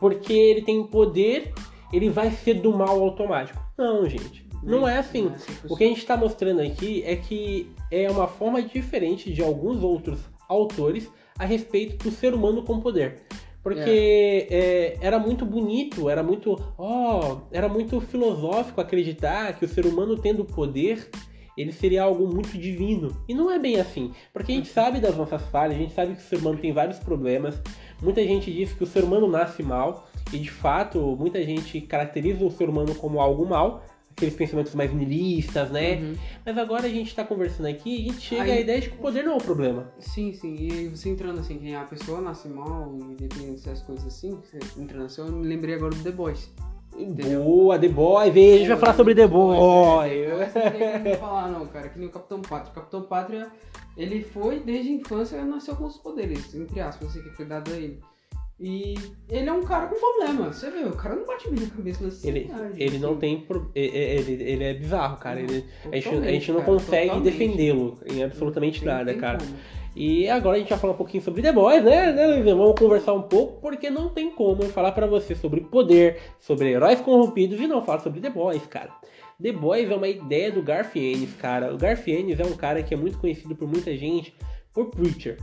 porque 0.00 0.32
ele 0.32 0.62
tem 0.62 0.82
poder, 0.86 1.52
ele 1.92 2.08
vai 2.08 2.30
ser 2.30 2.54
do 2.54 2.72
mal 2.76 3.00
automático. 3.02 3.60
Não, 3.76 4.08
gente. 4.08 4.47
Não 4.62 4.88
é 4.88 4.98
assim. 4.98 5.22
Não 5.22 5.32
é 5.32 5.34
assim 5.34 5.52
O 5.68 5.76
que 5.76 5.84
a 5.84 5.88
gente 5.88 5.98
está 5.98 6.16
mostrando 6.16 6.60
aqui 6.60 7.02
é 7.04 7.16
que 7.16 7.70
é 7.90 8.10
uma 8.10 8.26
forma 8.26 8.62
diferente 8.62 9.32
de 9.32 9.42
alguns 9.42 9.82
outros 9.82 10.20
autores 10.48 11.10
a 11.38 11.44
respeito 11.44 12.02
do 12.04 12.10
ser 12.10 12.34
humano 12.34 12.62
com 12.62 12.80
poder. 12.80 13.22
Porque 13.62 14.46
é, 14.50 14.96
era 15.00 15.18
muito 15.18 15.44
bonito, 15.44 16.08
era 16.08 16.22
muito, 16.22 16.56
ó, 16.78 17.40
era 17.52 17.68
muito 17.68 18.00
filosófico 18.00 18.80
acreditar 18.80 19.52
que 19.58 19.64
o 19.64 19.68
ser 19.68 19.84
humano 19.84 20.16
tendo 20.16 20.44
poder, 20.44 21.10
ele 21.56 21.72
seria 21.72 22.04
algo 22.04 22.26
muito 22.32 22.56
divino. 22.56 23.14
E 23.28 23.34
não 23.34 23.50
é 23.50 23.58
bem 23.58 23.78
assim, 23.78 24.12
porque 24.32 24.52
a 24.52 24.54
gente 24.54 24.68
sabe 24.68 25.00
das 25.00 25.16
nossas 25.16 25.42
falhas, 25.50 25.76
a 25.76 25.80
gente 25.80 25.92
sabe 25.92 26.14
que 26.14 26.20
o 26.20 26.24
ser 26.24 26.36
humano 26.36 26.58
tem 26.58 26.72
vários 26.72 26.98
problemas. 26.98 27.60
Muita 28.00 28.22
gente 28.22 28.50
diz 28.50 28.72
que 28.72 28.84
o 28.84 28.86
ser 28.86 29.04
humano 29.04 29.28
nasce 29.28 29.62
mal, 29.62 30.08
e 30.32 30.38
de 30.38 30.50
fato, 30.50 30.98
muita 31.18 31.42
gente 31.42 31.80
caracteriza 31.80 32.44
o 32.44 32.50
ser 32.50 32.68
humano 32.68 32.94
como 32.94 33.20
algo 33.20 33.44
mal, 33.44 33.84
aqueles 34.18 34.34
pensamentos 34.34 34.74
mais 34.74 34.92
nihilistas, 34.92 35.70
né? 35.70 35.94
Uhum. 35.96 36.14
Mas 36.44 36.58
agora 36.58 36.86
a 36.86 36.90
gente 36.90 37.14
tá 37.14 37.24
conversando 37.24 37.66
aqui 37.66 38.08
e 38.08 38.10
a 38.10 38.14
chega 38.14 38.42
Aí- 38.42 38.52
à 38.52 38.60
ideia 38.60 38.80
de 38.80 38.90
que 38.90 38.96
o 38.96 38.98
poder 38.98 39.22
não 39.24 39.32
é 39.32 39.36
o 39.36 39.40
problema. 39.40 39.90
Sim, 39.98 40.32
sim. 40.34 40.54
E 40.54 40.88
você 40.88 41.08
entrando 41.08 41.40
assim, 41.40 41.58
que 41.58 41.74
a 41.74 41.84
pessoa 41.84 42.20
nasce 42.20 42.48
mal, 42.48 42.94
independente 43.00 43.64
dessas 43.64 43.82
coisas 43.82 44.06
assim, 44.06 44.38
você 44.42 44.58
entrando 44.76 45.06
assim, 45.06 45.22
eu 45.22 45.32
me 45.32 45.46
lembrei 45.46 45.74
agora 45.74 45.94
do 45.94 46.02
The 46.02 46.10
Boys. 46.10 46.50
Entendeu? 46.96 47.44
Boa, 47.44 47.78
The 47.78 47.88
Boy, 47.88 48.30
veja, 48.30 48.54
a 48.54 48.58
gente 48.58 48.68
vai 48.68 48.76
falar 48.78 48.94
sobre 48.94 49.14
The 49.14 49.28
Boy. 49.28 49.56
The 49.56 50.34
Boys 50.34 50.54
não 50.54 51.02
tem 51.02 51.16
falar 51.16 51.48
não, 51.48 51.66
cara, 51.66 51.88
que 51.88 51.98
nem 51.98 52.08
o 52.08 52.10
Capitão 52.10 52.42
Pátria. 52.42 52.72
O 52.72 52.74
Capitão 52.74 53.02
Pátria, 53.02 53.48
ele 53.96 54.22
foi, 54.22 54.58
desde 54.60 54.90
a 54.90 54.94
infância, 54.94 55.44
nasceu 55.44 55.76
com 55.76 55.84
os 55.84 55.96
poderes, 55.96 56.52
entre 56.54 56.80
aspas, 56.80 57.08
assim, 57.08 57.22
que 57.22 57.30
foi 57.30 57.44
dado 57.44 57.70
a 57.72 57.76
ele. 57.76 58.00
E 58.60 58.94
ele 59.30 59.48
é 59.48 59.52
um 59.52 59.62
cara 59.62 59.86
com 59.86 59.94
problema, 59.94 60.52
você 60.52 60.68
vê, 60.68 60.80
o 60.80 60.90
cara 60.96 61.14
não 61.14 61.24
bate 61.24 61.48
bem 61.48 61.60
na 61.60 61.70
cabeça 61.70 62.02
nessa 62.04 62.26
Ele, 62.26 62.40
cidade, 62.42 62.82
ele 62.82 62.98
não 62.98 63.16
tem. 63.16 63.40
pro- 63.42 63.70
Ele, 63.72 64.42
ele 64.42 64.64
é 64.64 64.74
bizarro, 64.74 65.16
cara. 65.18 65.38
Ele, 65.40 65.64
a, 65.92 65.94
gente, 65.94 66.08
a 66.08 66.30
gente 66.32 66.50
não 66.50 66.60
cara, 66.60 66.72
consegue 66.72 67.20
defendê-lo 67.20 67.98
em 68.04 68.24
absolutamente 68.24 68.84
Não 68.84 68.92
nada, 68.92 69.12
tem 69.12 69.20
cara. 69.20 69.38
como. 69.38 69.54
E 69.94 70.28
agora 70.28 70.56
a 70.56 70.58
gente 70.58 70.68
vai 70.70 70.78
falar 70.78 70.92
um 70.92 70.96
pouquinho 70.96 71.22
sobre 71.22 71.40
The 71.40 71.52
Boys, 71.52 71.84
né, 71.84 72.12
né 72.12 72.26
Luizinho? 72.26 72.56
Vamos 72.56 72.78
conversar 72.78 73.12
um 73.14 73.22
pouco, 73.22 73.60
porque 73.60 73.90
não 73.90 74.08
tem 74.08 74.30
como 74.30 74.62
eu 74.62 74.68
falar 74.70 74.90
pra 74.92 75.06
você 75.06 75.34
sobre 75.36 75.60
poder, 75.60 76.18
sobre 76.40 76.70
heróis 76.70 77.00
corrompidos 77.00 77.60
e 77.60 77.66
não 77.66 77.84
falar 77.84 78.00
sobre 78.00 78.20
The 78.20 78.30
Boys, 78.30 78.66
cara. 78.66 78.90
The 79.40 79.52
Boys 79.52 79.88
é 79.88 79.94
uma 79.94 80.08
ideia 80.08 80.50
do 80.50 80.62
Garth 80.62 80.96
Ennis, 80.96 81.32
cara. 81.34 81.72
O 81.72 81.78
Garth 81.78 82.06
Ennis 82.08 82.40
é 82.40 82.44
um 82.44 82.56
cara 82.56 82.82
que 82.82 82.92
é 82.92 82.96
muito 82.96 83.18
conhecido 83.18 83.54
por 83.54 83.68
muita 83.68 83.96
gente 83.96 84.34
por 84.72 84.86
Preacher. 84.90 85.38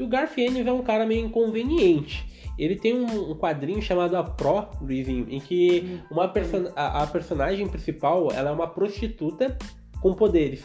E 0.00 0.02
o 0.02 0.08
Ennis 0.40 0.66
é 0.66 0.72
um 0.72 0.82
cara 0.82 1.04
meio 1.06 1.26
inconveniente. 1.26 2.26
Ele 2.58 2.76
tem 2.76 2.94
um, 2.94 3.30
um 3.30 3.34
quadrinho 3.34 3.80
chamado 3.80 4.16
A 4.16 4.22
Pro, 4.24 4.66
Luizinho, 4.80 5.26
em 5.30 5.40
que 5.40 6.00
uma 6.10 6.28
person 6.28 6.70
a, 6.74 7.02
a 7.02 7.06
personagem 7.06 7.68
principal 7.68 8.30
ela 8.32 8.50
é 8.50 8.52
uma 8.52 8.66
prostituta 8.66 9.56
com 10.00 10.12
poderes. 10.14 10.64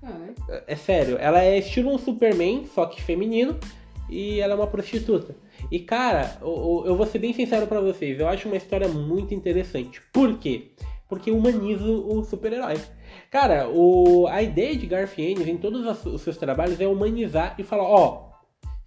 Cara, 0.00 0.34
É 0.66 0.76
sério, 0.76 1.16
ela 1.18 1.42
é 1.42 1.58
estilo 1.58 1.90
um 1.94 1.98
Superman, 1.98 2.64
só 2.74 2.86
que 2.86 3.02
feminino, 3.02 3.56
e 4.08 4.40
ela 4.40 4.54
é 4.54 4.56
uma 4.56 4.66
prostituta. 4.66 5.34
E 5.70 5.78
cara, 5.80 6.36
eu, 6.40 6.84
eu 6.86 6.96
vou 6.96 7.06
ser 7.06 7.18
bem 7.18 7.32
sincero 7.32 7.66
pra 7.66 7.80
vocês, 7.80 8.18
eu 8.18 8.28
acho 8.28 8.48
uma 8.48 8.56
história 8.56 8.88
muito 8.88 9.34
interessante. 9.34 10.00
Por 10.12 10.38
quê? 10.38 10.72
Porque 11.08 11.30
humaniza 11.30 11.84
o 11.84 12.22
super-herói. 12.24 12.78
Cara, 13.30 13.68
o, 13.68 14.26
a 14.28 14.42
ideia 14.42 14.76
de 14.76 14.86
Garth 14.86 15.18
Ennis 15.18 15.46
em 15.48 15.56
todos 15.56 15.84
os- 15.86 16.06
os 16.14 16.20
seus 16.22 16.36
trabalhos 16.36 16.80
é 16.80 16.86
humanizar 16.86 17.54
e 17.58 17.62
falar, 17.62 17.84
ó, 17.84 18.29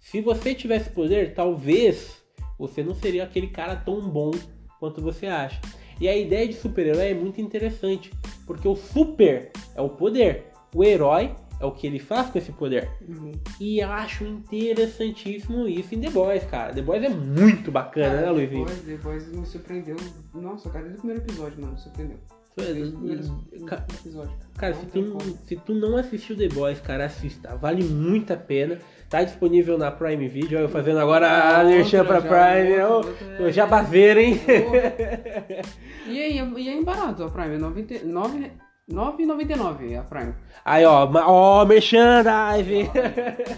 se 0.04 0.20
você 0.20 0.54
tivesse 0.54 0.90
poder, 0.90 1.34
talvez 1.34 2.22
você 2.58 2.82
não 2.82 2.94
seria 2.94 3.24
aquele 3.24 3.48
cara 3.48 3.74
tão 3.74 4.02
bom 4.02 4.30
quanto 4.78 5.00
você 5.00 5.26
acha. 5.26 5.58
E 5.98 6.06
a 6.06 6.14
ideia 6.14 6.46
de 6.46 6.54
super-herói 6.54 7.10
é 7.10 7.14
muito 7.14 7.40
interessante, 7.40 8.12
porque 8.46 8.68
o 8.68 8.76
super 8.76 9.50
é 9.74 9.80
o 9.80 9.88
poder, 9.88 10.50
o 10.74 10.84
herói 10.84 11.34
é 11.58 11.64
o 11.64 11.72
que 11.72 11.86
ele 11.86 11.98
faz 11.98 12.28
com 12.28 12.36
esse 12.36 12.52
poder. 12.52 12.90
uhum. 13.08 13.32
E 13.58 13.78
eu 13.78 13.88
acho 13.90 14.24
interessantíssimo 14.24 15.66
isso 15.66 15.94
em 15.94 16.00
The 16.00 16.10
Boys, 16.10 16.44
cara. 16.44 16.74
The 16.74 16.82
Boys 16.82 17.02
é 17.02 17.08
muito 17.08 17.72
bacana, 17.72 18.16
né, 18.16 18.20
Cara, 18.20 18.32
Luizinho? 18.32 18.66
Depois, 18.66 18.82
depois 18.82 19.32
me 19.32 19.46
surpreendeu. 19.46 19.96
Nossa, 20.34 20.68
cara, 20.68 20.84
desde 20.84 20.98
o 20.98 21.00
primeiro 21.00 21.22
episódio, 21.22 21.60
mano, 21.60 21.72
me 21.72 21.78
surpreendeu. 21.78 22.18
Episódio. 22.56 24.32
Cara, 24.56 24.74
se 24.74 24.86
tu, 24.86 25.18
se 25.44 25.56
tu 25.56 25.74
não 25.74 25.96
assistiu 25.96 26.36
The 26.36 26.48
Boys, 26.48 26.80
cara, 26.80 27.06
assista. 27.06 27.56
Vale 27.56 27.82
muito 27.82 28.32
a 28.32 28.36
pena. 28.36 28.78
Tá 29.14 29.22
disponível 29.22 29.78
na 29.78 29.92
Prime 29.92 30.26
Video. 30.26 30.58
Eu 30.58 30.68
fazendo 30.68 30.98
agora 30.98 31.60
a 31.60 31.62
merchan 31.62 32.04
pra 32.04 32.18
já, 32.18 32.28
Prime. 32.28 33.46
é- 33.46 33.52
Jabazeiro, 33.52 34.18
hein? 34.18 34.40
E 36.08 36.20
aí, 36.20 36.36
e 36.36 36.68
aí 36.68 36.84
barato 36.84 37.22
a 37.22 37.30
Prime, 37.30 37.56
99 37.56 38.50
9,99 38.90 39.96
a 40.00 40.02
Prime. 40.02 40.34
Aí, 40.64 40.84
ó, 40.84 41.08
ó, 41.28 41.64
merchandising. 41.64 42.90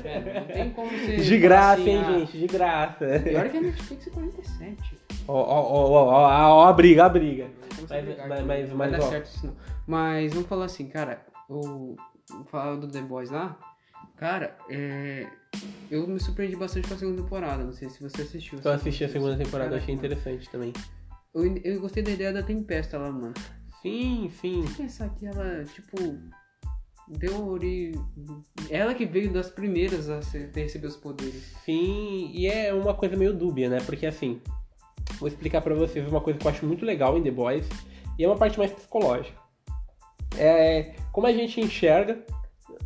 É, 0.04 0.40
não 0.40 0.46
tem 0.46 0.70
como 0.72 0.90
você. 0.90 1.16
De 1.24 1.38
graça, 1.38 1.76
falar 1.78 1.88
hein, 1.88 2.00
assim, 2.02 2.14
ah, 2.14 2.18
gente, 2.18 2.38
de 2.38 2.46
graça. 2.46 3.06
Pior 3.24 3.48
que 3.48 3.56
a 3.56 3.60
Netflix 3.62 4.06
é 4.06 4.10
47. 4.10 4.98
Ó, 5.26 5.32
ó, 5.32 5.60
ó, 5.62 5.90
ó, 5.90 6.04
ó, 6.10 6.54
ó, 6.58 6.66
a 6.66 6.72
briga, 6.74 7.06
a 7.06 7.08
briga. 7.08 7.46
Mas- 7.88 8.04
brigar 8.04 8.28
mas- 8.28 8.44
mas- 8.44 8.68
mas, 8.68 8.76
vai 8.76 8.90
dar 8.90 9.00
ó. 9.00 9.08
certo 9.08 9.24
isso 9.24 9.46
não. 9.46 9.54
Mas 9.86 10.34
vamos 10.34 10.48
falar 10.50 10.66
assim, 10.66 10.86
cara, 10.86 11.22
o 11.48 11.96
falar 12.50 12.76
do 12.76 12.86
The 12.88 13.00
Boys 13.00 13.30
lá. 13.30 13.56
Cara, 14.16 14.57
é, 14.70 15.26
eu 15.90 16.07
me 16.07 16.18
surpreendi 16.18 16.57
bastante 16.57 16.88
com 16.88 16.94
a 16.94 16.96
segunda 16.96 17.22
temporada. 17.22 17.62
Não 17.62 17.72
sei 17.72 17.90
se 17.90 18.02
você 18.02 18.22
assistiu. 18.22 18.59
Eu 18.64 18.72
assisti 18.72 19.05
a 19.05 19.09
segunda 19.09 19.37
temporada, 19.37 19.74
eu 19.74 19.79
Caraca, 19.79 19.83
achei 19.83 19.94
mano. 19.94 20.07
interessante 20.07 20.50
também. 20.50 20.72
Eu, 21.35 21.57
eu 21.59 21.81
gostei 21.81 22.02
da 22.02 22.11
ideia 22.11 22.33
da 22.33 22.42
Tempesta 22.42 22.96
lá, 22.98 23.11
mano. 23.11 23.35
Sim, 23.83 24.31
sim. 24.40 24.64
Pensar 24.76 25.11
que 25.11 25.26
ela, 25.26 25.64
tipo, 25.64 25.96
deu 27.09 27.46
ori... 27.46 27.92
Ela 28.70 28.94
que 28.94 29.05
veio 29.05 29.31
das 29.31 29.50
primeiras 29.50 30.09
a 30.09 30.20
recebido 30.55 30.88
os 30.88 30.96
poderes. 30.96 31.55
Sim, 31.64 32.31
e 32.33 32.46
é 32.46 32.72
uma 32.72 32.94
coisa 32.94 33.16
meio 33.16 33.35
dúbia, 33.35 33.68
né? 33.68 33.79
Porque 33.85 34.07
assim, 34.07 34.40
vou 35.18 35.29
explicar 35.29 35.61
pra 35.61 35.74
vocês 35.74 36.09
uma 36.09 36.20
coisa 36.22 36.38
que 36.38 36.46
eu 36.46 36.50
acho 36.50 36.64
muito 36.66 36.85
legal 36.85 37.18
em 37.18 37.22
The 37.22 37.31
Boys, 37.31 37.68
e 38.18 38.24
é 38.24 38.26
uma 38.26 38.37
parte 38.37 38.59
mais 38.59 38.72
psicológica. 38.72 39.38
É 40.38 40.94
como 41.12 41.26
a 41.26 41.33
gente 41.33 41.61
enxerga 41.61 42.18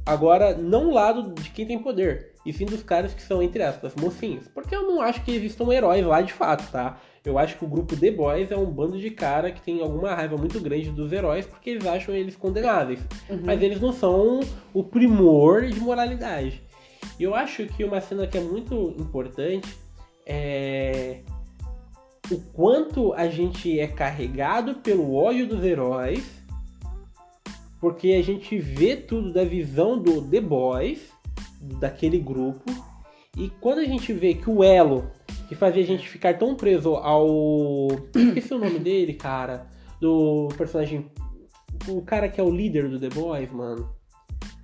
agora 0.05 0.57
não 0.57 0.89
o 0.89 0.95
lado 0.95 1.35
de 1.35 1.51
quem 1.51 1.67
tem 1.67 1.79
poder, 1.79 2.33
e 2.45 2.53
sim 2.53 2.65
dos 2.65 2.83
caras 2.83 3.15
que 3.15 3.23
são, 3.23 3.43
entre 3.43 3.63
aspas, 3.63 3.95
mocinhos. 3.95 4.49
Porque 4.49 4.75
eu 4.75 4.87
não 4.87 5.01
acho 5.01 5.23
que 5.23 5.33
existam 5.33 5.73
heróis 5.73 6.05
lá 6.05 6.21
de 6.21 6.33
fato, 6.33 6.71
tá? 6.71 6.99
Eu 7.25 7.39
acho 7.39 7.59
que 7.59 7.65
o 7.65 7.69
grupo 7.69 7.97
The 7.97 8.11
Boys 8.11 8.51
é 8.51 8.57
um 8.57 8.71
bando 8.71 8.99
de 8.99 9.11
cara 9.11 9.51
que 9.51 9.61
tem 9.61 9.83
alguma 9.83 10.15
raiva 10.15 10.39
muito 10.39 10.59
grande 10.59 10.91
dos 10.91 11.13
heróis 11.13 11.45
porque 11.45 11.71
eles 11.71 11.87
acham 11.87 12.15
eles 12.15 12.35
condenáveis. 12.35 13.01
Mas 13.45 13.61
eles 13.61 13.79
não 13.79 13.93
são 13.93 14.41
o 14.73 14.83
primor 14.83 15.67
de 15.67 15.79
moralidade. 15.81 16.63
E 17.19 17.23
eu 17.23 17.35
acho 17.35 17.67
que 17.67 17.85
uma 17.85 18.01
cena 18.01 18.27
que 18.27 18.39
é 18.39 18.41
muito 18.41 18.95
importante 18.99 19.77
é 20.25 21.21
o 22.31 22.41
quanto 22.53 23.13
a 23.13 23.29
gente 23.29 23.79
é 23.79 23.87
carregado 23.87 24.77
pelo 24.77 25.15
ódio 25.15 25.47
dos 25.47 25.65
heróis, 25.65 26.40
porque 27.81 28.13
a 28.13 28.23
gente 28.23 28.59
vê 28.59 28.97
tudo 28.97 29.33
da 29.33 29.45
visão 29.45 29.99
do 29.99 30.23
The 30.23 30.41
Boys, 30.41 31.11
daquele 31.81 32.19
grupo, 32.19 32.71
e 33.37 33.49
quando 33.61 33.79
a 33.79 33.85
gente 33.85 34.13
vê 34.13 34.35
que 34.35 34.51
o 34.51 34.63
elo 34.63 35.11
que 35.49 35.55
fazia 35.55 35.83
a 35.83 35.87
gente 35.87 36.09
ficar 36.09 36.39
tão 36.39 36.55
preso 36.55 36.95
ao. 36.95 37.89
Esqueci 38.15 38.55
o 38.55 38.59
nome 38.59 38.79
dele, 38.79 39.15
cara. 39.15 39.67
Do 40.01 40.49
personagem 40.57 41.11
o 41.89 42.03
cara 42.03 42.29
que 42.29 42.41
é 42.41 42.45
o 42.45 42.51
líder 42.51 42.89
do 42.89 43.01
The 43.01 43.09
Boys, 43.09 43.51
mano. 43.51 43.89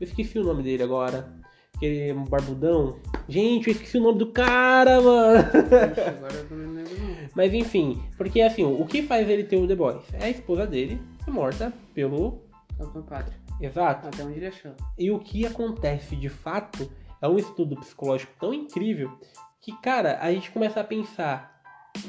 Eu 0.00 0.06
esqueci 0.06 0.38
o 0.38 0.44
nome 0.44 0.62
dele 0.62 0.82
agora. 0.82 1.32
Aquele 1.74 2.12
barbudão. 2.28 3.00
Gente, 3.28 3.68
eu 3.68 3.72
esqueci 3.72 3.98
o 3.98 4.02
nome 4.02 4.18
do 4.18 4.32
cara, 4.32 5.00
mano. 5.00 5.38
Ixi, 5.40 6.00
agora 6.00 6.46
eu 6.50 6.56
não 6.56 6.74
lembro. 6.74 6.92
Mas 7.34 7.52
enfim, 7.52 8.02
porque 8.16 8.40
assim, 8.40 8.64
o 8.64 8.84
que 8.86 9.02
faz 9.02 9.28
ele 9.28 9.44
ter 9.44 9.56
o 9.56 9.66
The 9.66 9.74
Boys? 9.74 10.02
É 10.14 10.26
a 10.26 10.30
esposa 10.30 10.66
dele, 10.66 11.00
ser 11.24 11.30
morta 11.30 11.72
pelo. 11.92 12.45
Capitão 12.78 13.02
Pátria. 13.02 13.38
Exato. 13.60 14.08
Até 14.08 14.24
onde 14.24 14.38
ele 14.38 14.46
achou. 14.46 14.72
E 14.98 15.10
o 15.10 15.18
que 15.18 15.46
acontece 15.46 16.14
de 16.16 16.28
fato 16.28 16.90
é 17.20 17.28
um 17.28 17.38
estudo 17.38 17.76
psicológico 17.76 18.32
tão 18.38 18.52
incrível 18.52 19.18
que, 19.60 19.72
cara, 19.80 20.18
a 20.20 20.32
gente 20.32 20.50
começa 20.50 20.80
a 20.80 20.84
pensar, 20.84 21.60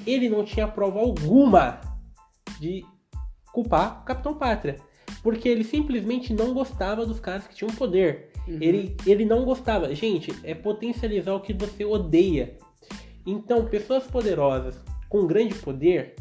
ele 0.05 0.29
não 0.29 0.43
tinha 0.43 0.67
prova 0.67 0.99
alguma 0.99 1.79
de 2.59 2.85
culpar 3.51 4.01
o 4.01 4.05
Capitão 4.05 4.33
Pátria. 4.33 4.75
Porque 5.23 5.49
ele 5.49 5.63
simplesmente 5.63 6.33
não 6.33 6.53
gostava 6.53 7.05
dos 7.05 7.19
caras 7.19 7.47
que 7.47 7.55
tinham 7.55 7.73
poder. 7.73 8.31
Uhum. 8.47 8.59
Ele, 8.61 8.95
ele 9.05 9.25
não 9.25 9.43
gostava. 9.43 9.93
Gente, 9.95 10.33
é 10.43 10.53
potencializar 10.53 11.33
o 11.33 11.41
que 11.41 11.53
você 11.53 11.83
odeia. 11.83 12.57
Então, 13.25 13.65
pessoas 13.65 14.05
poderosas 14.05 14.79
com 15.09 15.25
grande 15.25 15.55
poder, 15.55 16.15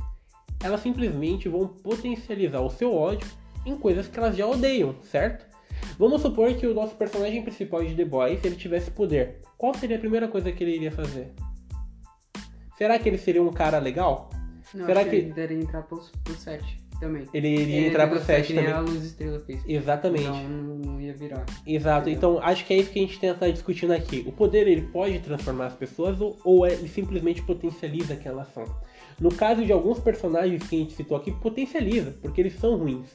elas 0.62 0.80
simplesmente 0.80 1.48
vão 1.48 1.68
potencializar 1.68 2.60
o 2.60 2.70
seu 2.70 2.94
ódio 2.94 3.28
em 3.66 3.76
coisas 3.76 4.06
que 4.08 4.18
elas 4.18 4.36
já 4.36 4.46
odeiam, 4.46 4.94
certo? 5.02 5.44
Vamos 5.98 6.22
supor 6.22 6.52
que 6.54 6.66
o 6.66 6.74
nosso 6.74 6.94
personagem 6.94 7.42
principal 7.42 7.84
de 7.84 7.94
The 7.94 8.04
Boys, 8.04 8.42
ele 8.44 8.56
tivesse 8.56 8.90
poder. 8.90 9.40
Qual 9.58 9.74
seria 9.74 9.96
a 9.96 10.00
primeira 10.00 10.28
coisa 10.28 10.50
que 10.52 10.62
ele 10.64 10.76
iria 10.76 10.90
fazer? 10.92 11.32
Será 12.76 12.98
que 12.98 13.08
ele 13.08 13.18
seria 13.18 13.42
um 13.42 13.52
cara 13.52 13.78
legal? 13.78 14.30
Não, 14.74 14.86
Será 14.86 15.04
que- 15.04 15.16
ele 15.16 15.26
deveria 15.32 15.58
entrar 15.58 15.82
pro, 15.82 16.00
pro 16.24 16.34
7 16.34 16.84
também. 17.00 17.24
Ele 17.32 17.48
iria 17.48 17.86
entrar 17.88 18.06
pro 18.08 18.18
7 18.20 18.48
que 18.48 18.52
nem 18.54 18.64
também. 18.64 18.78
a 18.78 18.80
Luz 18.82 19.04
Estrela 19.04 19.38
fez. 19.40 19.62
Exatamente. 19.66 20.24
Então 20.24 20.48
não, 20.48 20.76
não 20.76 21.00
ia 21.00 21.14
virar. 21.14 21.44
Exato, 21.66 22.08
Entendeu? 22.10 22.32
então 22.34 22.44
acho 22.44 22.64
que 22.66 22.74
é 22.74 22.76
isso 22.78 22.90
que 22.90 22.98
a 22.98 23.02
gente 23.02 23.18
tenta 23.18 23.34
estar 23.34 23.50
discutindo 23.50 23.92
aqui. 23.92 24.24
O 24.26 24.32
poder 24.32 24.66
ele 24.66 24.82
pode 24.82 25.18
transformar 25.20 25.66
as 25.66 25.74
pessoas 25.74 26.20
ou, 26.20 26.36
ou 26.44 26.66
é- 26.66 26.72
ele 26.72 26.88
simplesmente 26.88 27.42
potencializa 27.42 28.14
aquela 28.14 28.42
ação. 28.42 28.64
No 29.20 29.30
caso 29.34 29.64
de 29.64 29.72
alguns 29.72 29.98
personagens 30.00 30.66
que 30.68 30.76
a 30.76 30.78
gente 30.80 30.94
citou 30.94 31.16
aqui, 31.16 31.30
potencializa, 31.32 32.14
porque 32.20 32.40
eles 32.40 32.54
são 32.58 32.76
ruins. 32.76 33.08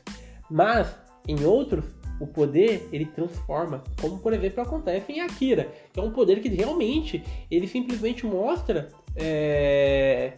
Mas 0.52 0.94
em 1.28 1.44
outros, 1.46 1.86
o 2.20 2.28
poder 2.28 2.88
ele 2.92 3.06
transforma, 3.06 3.82
como 4.00 4.20
por 4.20 4.34
exemplo 4.34 4.62
acontece 4.62 5.12
em 5.12 5.22
Akira, 5.22 5.72
que 5.94 6.00
é 6.00 6.04
um 6.04 6.12
poder 6.12 6.42
que 6.42 6.50
realmente 6.50 7.24
ele 7.50 7.68
simplesmente 7.68 8.26
mostra 8.26 8.90
é, 9.16 10.34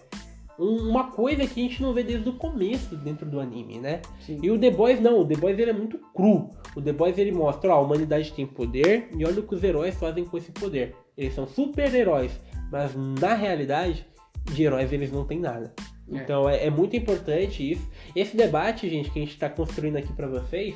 um- 0.60 0.88
uma 0.90 1.12
coisa 1.12 1.46
que 1.48 1.60
a 1.60 1.64
gente 1.64 1.82
não 1.82 1.94
vê 1.94 2.04
desde 2.04 2.30
o 2.30 2.34
começo 2.34 2.96
dentro 2.96 3.26
do 3.26 3.40
anime, 3.40 3.80
né? 3.80 4.02
Sim. 4.22 4.40
E 4.42 4.52
o 4.52 4.58
The 4.60 4.70
Boys 4.72 5.02
não, 5.02 5.20
o 5.20 5.26
The 5.26 5.36
Boys 5.36 5.58
ele 5.60 5.72
é 5.72 5.74
muito 5.74 5.98
cru. 6.14 6.50
O 6.76 6.82
The 6.82 6.94
Boys 6.94 7.18
ele 7.18 7.32
mostra, 7.32 7.72
ó, 7.74 7.80
a 7.80 7.82
humanidade 7.82 8.32
tem 8.34 8.46
poder 8.46 9.10
e 9.18 9.26
olha 9.26 9.40
o 9.40 9.44
que 9.48 9.56
os 9.56 9.64
heróis 9.64 9.96
fazem 9.96 10.24
com 10.26 10.38
esse 10.38 10.52
poder. 10.52 10.96
Eles 11.18 11.34
são 11.34 11.48
super-heróis, 11.48 12.32
mas 12.72 12.92
na 13.20 13.34
realidade, 13.34 14.06
de 14.46 14.64
heróis 14.64 14.92
eles 14.94 15.12
não 15.12 15.26
têm 15.26 15.40
nada. 15.40 15.74
É. 16.12 16.18
Então 16.18 16.50
é, 16.50 16.66
é 16.66 16.70
muito 16.70 16.96
importante 16.96 17.72
isso. 17.72 17.88
Esse 18.16 18.36
debate, 18.36 18.90
gente, 18.90 19.10
que 19.10 19.20
a 19.20 19.22
gente 19.22 19.34
está 19.34 19.50
construindo 19.50 19.98
aqui 19.98 20.12
para 20.14 20.28
vocês, 20.28 20.76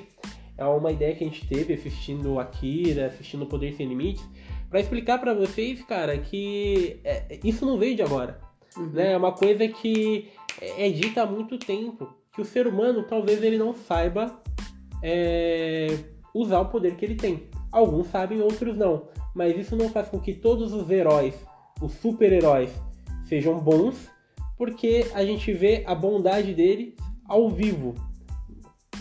é 0.57 0.65
uma 0.65 0.91
ideia 0.91 1.15
que 1.15 1.23
a 1.23 1.27
gente 1.27 1.47
teve 1.47 1.73
assistindo 1.73 2.39
Akira, 2.39 3.07
assistindo 3.07 3.45
Poder 3.45 3.73
Sem 3.73 3.87
Limites, 3.87 4.23
para 4.69 4.79
explicar 4.79 5.19
para 5.19 5.33
vocês, 5.33 5.81
cara, 5.83 6.17
que 6.17 6.99
é, 7.03 7.39
isso 7.43 7.65
não 7.65 7.77
veio 7.77 7.95
de 7.95 8.01
agora 8.01 8.47
Uhum. 8.77 8.91
né? 8.91 9.13
É 9.13 9.17
uma 9.17 9.31
coisa 9.31 9.67
que 9.67 10.29
é 10.61 10.89
dita 10.89 11.23
há 11.23 11.25
muito 11.25 11.57
tempo. 11.57 12.07
Que 12.33 12.41
o 12.41 12.45
ser 12.45 12.67
humano 12.67 13.03
talvez 13.03 13.43
ele 13.43 13.57
não 13.57 13.73
saiba 13.73 14.39
é, 15.01 15.87
usar 16.33 16.59
o 16.59 16.65
poder 16.65 16.95
que 16.95 17.03
ele 17.03 17.15
tem. 17.15 17.49
Alguns 17.71 18.07
sabem, 18.07 18.41
outros 18.41 18.77
não. 18.77 19.07
Mas 19.33 19.57
isso 19.57 19.75
não 19.75 19.89
faz 19.89 20.07
com 20.07 20.19
que 20.19 20.33
todos 20.33 20.73
os 20.73 20.89
heróis, 20.89 21.35
os 21.81 21.91
super-heróis, 21.93 22.71
sejam 23.25 23.59
bons, 23.59 24.09
porque 24.57 25.05
a 25.13 25.23
gente 25.23 25.53
vê 25.53 25.83
a 25.85 25.93
bondade 25.93 26.53
dele 26.53 26.95
ao 27.25 27.49
vivo. 27.49 27.93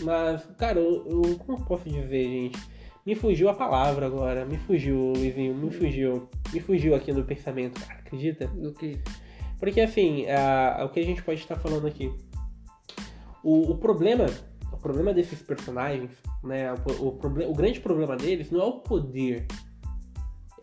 Mas, 0.01 0.45
cara, 0.57 0.79
eu, 0.79 1.05
eu- 1.07 1.37
como 1.39 1.57
eu 1.57 1.65
posso 1.65 1.89
dizer, 1.89 2.23
gente? 2.25 2.59
Me 3.05 3.15
fugiu 3.15 3.49
a 3.49 3.53
palavra 3.53 4.05
agora. 4.05 4.45
Me 4.45 4.57
fugiu, 4.57 5.13
Luizinho. 5.15 5.55
Me 5.55 5.71
fugiu. 5.71 6.29
Me 6.53 6.59
fugiu 6.59 6.93
aqui 6.93 7.11
no 7.11 7.23
pensamento, 7.23 7.79
cara. 7.79 7.99
Acredita? 7.99 8.47
Do 8.47 8.73
que? 8.73 8.99
Porque 9.59 9.81
assim, 9.81 10.25
a- 10.29 10.83
o 10.85 10.89
que 10.89 10.99
a 10.99 11.03
gente 11.05 11.23
pode 11.23 11.39
estar 11.39 11.55
falando 11.55 11.87
aqui? 11.87 12.11
O, 13.43 13.71
o 13.71 13.77
problema, 13.77 14.25
o 14.71 14.77
problema 14.77 15.13
desses 15.13 15.41
personagens, 15.41 16.11
né? 16.43 16.73
O, 16.99 17.05
o, 17.05 17.49
o 17.49 17.55
grande 17.55 17.79
problema 17.79 18.15
deles 18.15 18.51
não 18.51 18.61
é 18.61 18.65
o 18.65 18.73
poder. 18.81 19.47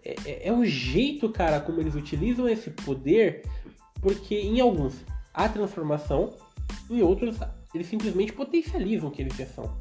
É, 0.04 0.14
é- 0.26 0.48
é 0.48 0.52
o 0.52 0.64
jeito, 0.64 1.30
cara, 1.30 1.60
como 1.60 1.80
eles 1.80 1.94
utilizam 1.94 2.46
esse 2.46 2.70
poder, 2.70 3.42
porque 4.04 4.38
em 4.38 4.60
alguns 4.60 4.94
há 5.32 5.48
transformação, 5.48 6.34
em 6.90 7.02
outros 7.02 7.38
eles 7.74 7.86
simplesmente 7.86 8.34
potencializam 8.34 9.10
que 9.10 9.22
eles 9.22 9.34
já 9.34 9.46
são. 9.46 9.74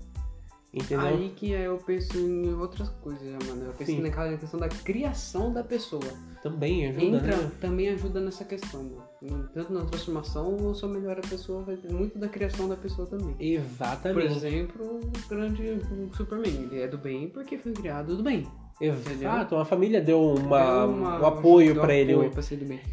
Entendeu? 0.74 1.06
Aí 1.06 1.30
que 1.36 1.52
eu 1.52 1.78
penso 1.78 2.18
em 2.18 2.52
outras 2.56 2.90
coisas, 2.90 3.22
mano. 3.48 3.66
Eu 3.66 3.74
penso 3.74 3.92
Sim. 3.92 4.02
naquela 4.02 4.36
questão 4.36 4.60
da 4.60 4.68
criação 4.70 5.54
da 5.54 5.64
pessoa. 5.64 6.02
Também 6.42 6.88
ajuda, 6.88 7.18
Entra, 7.18 7.38
né? 7.38 7.52
também 7.62 7.90
ajuda 7.90 8.20
nessa 8.20 8.44
questão, 8.44 8.82
mano. 9.22 9.50
Tanto 9.54 9.72
na 9.72 9.86
transformação 9.86 10.58
ou 10.58 10.74
só 10.74 10.88
melhora 10.88 11.22
a 11.24 11.30
pessoa, 11.30 11.62
vai 11.62 11.78
ter 11.78 11.94
muito 11.94 12.18
da 12.18 12.28
criação 12.28 12.68
da 12.68 12.76
pessoa 12.76 13.06
também. 13.06 13.36
Por 13.36 13.44
Exatamente. 13.44 14.36
exemplo, 14.36 15.00
o 15.00 15.30
grande 15.30 15.80
Superman, 16.18 16.70
ele 16.72 16.82
é 16.82 16.88
do 16.88 16.98
bem 16.98 17.30
porque 17.30 17.58
foi 17.60 17.74
criado 17.74 18.18
do 18.18 18.24
bem. 18.24 18.48
Exato. 18.88 19.56
A 19.56 19.66
família 19.66 20.02
deu 20.02 20.22
uma, 20.22 20.86
uma- 20.86 21.22
um 21.22 21.26
apoio 21.26 21.76
pra 21.76 21.94
ele. 21.94 22.14
apoio 22.14 22.32
pra. 22.32 22.44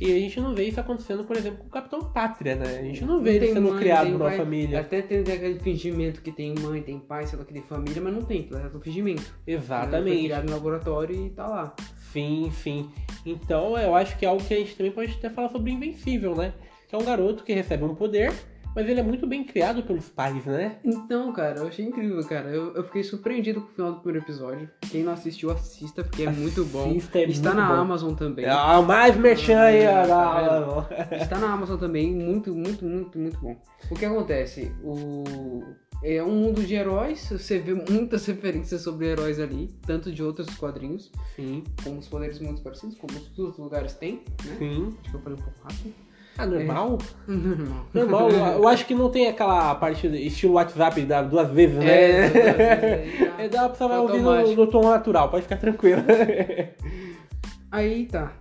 E 0.00 0.07
a 0.12 0.18
gente 0.18 0.40
não 0.40 0.55
vê 0.55 0.64
isso 0.64 0.79
acontecendo, 0.81 1.24
por 1.24 1.37
exemplo, 1.37 1.59
com 1.61 1.66
o 1.66 1.70
Capitão 1.70 2.00
Pátria, 2.05 2.55
né? 2.57 2.79
A 2.79 2.83
gente 2.83 3.05
não 3.05 3.20
vê 3.20 3.31
Não 3.31 3.37
ele 3.37 3.44
tem 3.46 3.55
sendo 3.55 3.70
mãe, 3.70 3.79
criado 3.81 4.07
por 4.11 4.16
uma 4.16 4.24
pai. 4.26 4.37
família. 4.37 4.81
Até 4.81 5.03
tem 5.03 5.20
aquele 5.20 5.59
fingimento 5.61 6.22
que 6.22 6.31
tem 6.33 6.55
mãe, 6.59 6.81
tem 6.83 6.98
pai, 6.98 7.26
sei 7.26 7.38
lá, 7.38 7.44
que 7.44 7.53
tem 7.53 7.62
família, 7.62 8.00
mas 8.00 8.14
não 8.14 8.22
tem, 8.22 8.40
aquilo 8.40 8.59
é 8.61 8.70
um 8.74 8.81
fingimento. 8.81 9.22
Ele 9.46 9.57
Foi 9.59 9.64
Exatamente. 9.76 10.24
criado 10.24 10.46
no 10.46 10.53
laboratório 10.53 11.26
e 11.26 11.31
tá 11.31 11.46
lá. 11.46 11.74
Sim, 12.12 12.50
sim. 12.53 12.90
Então 13.24 13.79
eu 13.79 13.94
acho 13.94 14.18
que 14.18 14.24
é 14.24 14.29
algo 14.29 14.42
que 14.44 14.55
a 14.55 14.57
gente 14.59 14.74
também 14.76 14.92
pode 14.92 15.12
até 15.12 15.31
falar 15.31 15.48
sobre 15.48 15.70
o 15.70 15.74
Invencível, 15.74 16.35
né? 16.35 16.55
Que 16.88 16.94
é 16.94 16.98
um 16.98 17.05
garoto 17.05 17.44
que 17.44 17.53
recebe 17.53 17.85
um 17.85 17.94
poder, 17.94 18.33
mas 18.74 18.88
ele 18.88 19.00
é 19.00 19.02
muito 19.02 19.26
bem 19.26 19.44
criado 19.44 19.83
pelos 19.83 20.09
pais, 20.09 20.44
né? 20.44 20.76
Então, 20.85 21.33
cara, 21.33 21.61
eu 21.61 21.68
achei 21.68 21.85
incrível, 21.85 22.22
cara. 22.24 22.48
Eu, 22.50 22.74
eu 22.74 22.85
fiquei 22.85 23.02
surpreendido 23.02 23.61
com 23.61 23.68
o 23.68 23.70
final 23.70 23.92
do 23.92 24.00
primeiro 24.00 24.24
episódio. 24.24 24.68
Quem 24.90 25.02
não 25.02 25.12
assistiu, 25.12 25.50
assista, 25.50 26.04
porque 26.04 26.22
é 26.24 26.30
muito 26.30 26.64
bom. 26.66 26.90
Assista, 26.90 27.18
é 27.18 27.24
Está 27.24 27.50
muito 27.50 27.61
na 27.62 27.68
bom. 27.74 27.80
Amazon 27.80 28.14
também. 28.14 28.46
Ah, 28.46 28.80
mais 28.83 29.16
merchan 29.16 29.61
aí, 29.61 29.87
Ah, 29.87 30.06
tá 30.06 31.16
Está 31.16 31.38
na 31.38 31.52
Amazon 31.52 31.78
também, 31.78 32.12
muito, 32.14 32.54
muito, 32.54 32.85
muito, 32.85 33.18
muito 33.18 33.38
bom. 33.40 33.56
O 33.90 33.94
que 33.94 34.04
acontece? 34.04 34.72
O... 34.83 35.64
É 36.02 36.22
um 36.22 36.30
mundo 36.35 36.62
de 36.62 36.74
heróis, 36.74 37.28
você 37.30 37.59
vê 37.59 37.74
muitas 37.74 38.24
referências 38.26 38.80
sobre 38.80 39.06
heróis 39.09 39.38
ali, 39.38 39.68
tanto 39.87 40.11
de 40.11 40.22
outros 40.22 40.48
quadrinhos, 40.56 41.11
Sim, 41.37 41.62
com 41.85 41.98
os 41.98 42.09
poderes 42.09 42.38
muito 42.40 42.62
parecidos, 42.62 42.96
como 42.96 43.12
os 43.12 43.38
outros 43.38 43.59
lugares 43.59 43.92
têm, 43.94 44.22
né? 44.46 44.56
sim. 44.59 44.96
Acho 45.02 45.11
que 45.11 45.16
eu 45.16 45.20
falei 45.20 45.38
um 45.38 45.42
pouco 45.42 45.61
rápido. 45.62 45.92
Ah, 46.38 46.46
normal? 46.46 46.98
Normal. 47.92 48.30
Normal. 48.30 48.52
eu 48.54 48.68
acho 48.68 48.86
que 48.86 48.94
não 48.94 49.10
tem 49.10 49.28
aquela 49.28 49.74
parte 49.74 50.08
do 50.08 50.16
estilo 50.16 50.54
WhatsApp 50.54 51.02
da 51.02 51.22
duas 51.22 51.50
vezes, 51.50 51.76
né? 51.76 51.86
É, 51.86 52.30
duas 52.30 52.56
vezes 52.56 53.22
aí, 53.38 53.44
É, 53.44 53.48
dá 53.48 53.68
pra 53.68 53.74
você 53.74 53.88
vai 53.88 53.98
ouvir 53.98 54.20
no, 54.22 54.54
no 54.54 54.66
tom 54.66 54.88
natural, 54.88 55.28
pode 55.28 55.42
ficar 55.42 55.56
tranquilo. 55.56 56.02
Aí 57.70 58.06
tá. 58.06 58.32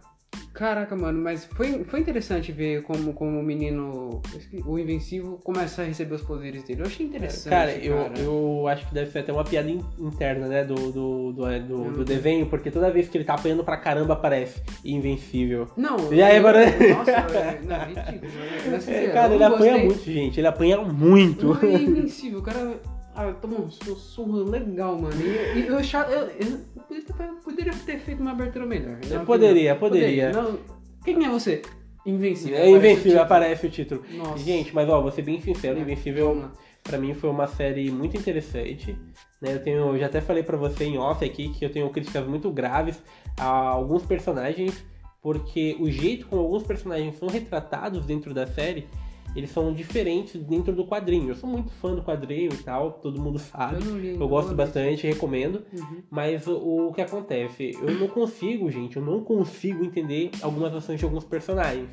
Caraca, 0.59 0.93
mano, 0.93 1.21
mas 1.21 1.45
foi, 1.45 1.85
foi 1.85 2.01
interessante 2.01 2.51
ver 2.51 2.83
como, 2.83 3.13
como 3.13 3.39
o 3.39 3.41
menino, 3.43 4.21
o 4.65 4.77
Invencível, 4.77 5.39
começa 5.41 5.81
a 5.81 5.85
receber 5.85 6.15
os 6.15 6.21
poderes 6.21 6.63
dele. 6.63 6.81
Eu 6.81 6.85
achei 6.85 7.05
interessante. 7.05 7.49
Cara, 7.49 7.71
eu, 7.71 7.95
cara. 7.95 8.19
eu 8.19 8.67
acho 8.67 8.85
que 8.85 8.93
deve 8.93 9.09
ser 9.09 9.19
até 9.19 9.31
uma 9.31 9.45
piada 9.45 9.69
in- 9.71 9.81
interna, 9.97 10.47
né, 10.47 10.65
do, 10.65 10.75
do, 10.91 11.31
do, 11.31 11.47
é, 11.47 11.61
do, 11.61 11.91
do 11.91 12.03
desenho, 12.03 12.45
porque 12.47 12.69
toda 12.69 12.91
vez 12.91 13.07
que 13.07 13.17
ele 13.17 13.23
tá 13.23 13.35
apanhando 13.35 13.63
pra 13.63 13.77
caramba 13.77 14.15
aparece 14.15 14.61
Invencível. 14.83 15.69
Não, 15.77 16.11
E 16.11 16.21
aí, 16.21 16.35
eu- 16.35 16.43
mano? 16.43 16.57
Nossa, 16.59 17.61
não, 17.65 17.75
é 17.77 17.85
ridículo. 17.85 18.31
né? 18.69 19.05
É 19.05 19.07
cara, 19.13 19.29
eu 19.29 19.35
ele 19.35 19.43
apanha 19.45 19.71
gostei. 19.71 19.85
muito, 19.87 20.03
gente, 20.11 20.39
ele 20.41 20.47
apanha 20.47 20.77
muito. 20.81 21.45
Não 21.47 21.61
é 21.61 21.71
invencível, 21.81 22.39
o 22.39 22.43
cara 22.43 22.77
ah, 23.15 23.31
tomou 23.33 23.61
um 23.65 23.71
su- 23.71 23.95
surro 23.95 24.43
legal, 24.43 24.97
mano. 24.99 25.15
E, 25.21 25.59
e 25.59 25.67
eu, 25.67 25.77
achava- 25.77 26.11
eu, 26.11 26.27
eu, 26.27 26.59
poderia 26.87 27.03
ter- 27.05 27.33
poderia 27.43 27.73
feito 27.73 28.21
uma 28.21 28.31
abertura 28.31 28.65
melhor. 28.65 28.99
Eu 29.09 29.25
poderia, 29.25 29.73
opinião. 29.73 29.77
poderia. 29.77 30.31
Não, 30.31 30.59
quem 31.03 31.25
é 31.25 31.29
você? 31.29 31.61
Invencível. 32.05 32.57
É 32.57 32.69
Invencível, 32.69 33.21
aparece 33.21 33.67
o 33.67 33.69
título. 33.69 34.03
Nossa. 34.13 34.37
Gente, 34.43 34.73
mas 34.73 34.87
ó, 34.89 35.01
vou 35.01 35.11
ser 35.11 35.21
bem 35.21 35.39
sincero, 35.41 35.77
É, 35.77 35.81
Invencível 35.81 36.49
pra 36.83 36.97
mim 36.97 37.13
foi 37.13 37.29
uma 37.29 37.45
série 37.47 37.91
muito 37.91 38.15
interessante. 38.17 38.97
Né? 39.41 39.53
Eu 39.55 39.63
tenho, 39.63 39.77
eu 39.79 39.99
já 39.99 40.05
até 40.07 40.21
falei 40.21 40.41
pra 40.43 40.57
você 40.57 40.85
em 40.85 40.97
off 40.97 41.23
aqui 41.23 41.49
que 41.49 41.63
eu 41.65 41.69
tenho 41.71 41.89
críticas 41.89 42.25
muito 42.25 42.49
graves 42.51 43.01
a 43.37 43.45
alguns 43.45 44.03
personagens, 44.05 44.83
porque 45.21 45.75
o 45.79 45.89
jeito 45.91 46.25
como 46.27 46.41
alguns 46.41 46.63
personagens 46.63 47.17
são 47.17 47.27
retratados 47.27 48.05
dentro 48.05 48.33
da 48.33 48.47
série 48.47 48.87
eles 49.35 49.51
são 49.51 49.73
diferentes 49.73 50.41
dentro 50.43 50.73
do 50.73 50.85
quadrinho. 50.85 51.29
Eu 51.29 51.35
sou 51.35 51.49
muito 51.49 51.71
fã 51.71 51.93
do 51.93 52.01
quadrinho 52.01 52.51
e 52.53 52.63
tal, 52.63 52.93
todo 52.93 53.21
mundo 53.21 53.39
sabe. 53.39 53.85
Eu 53.85 53.97
li, 53.97 54.15
Eu 54.19 54.27
gosto 54.27 54.53
bastante, 54.55 55.07
recomendo. 55.07 55.63
Uhum. 55.71 56.03
Mas 56.09 56.47
o, 56.47 56.87
o 56.87 56.93
que 56.93 57.01
acontece? 57.01 57.71
Eu 57.81 57.99
não 57.99 58.07
consigo, 58.07 58.69
gente, 58.71 58.97
eu 58.97 59.03
não 59.03 59.23
consigo 59.23 59.83
entender 59.83 60.31
algumas 60.41 60.73
ações 60.73 60.99
de 60.99 61.05
alguns 61.05 61.23
personagens. 61.23 61.89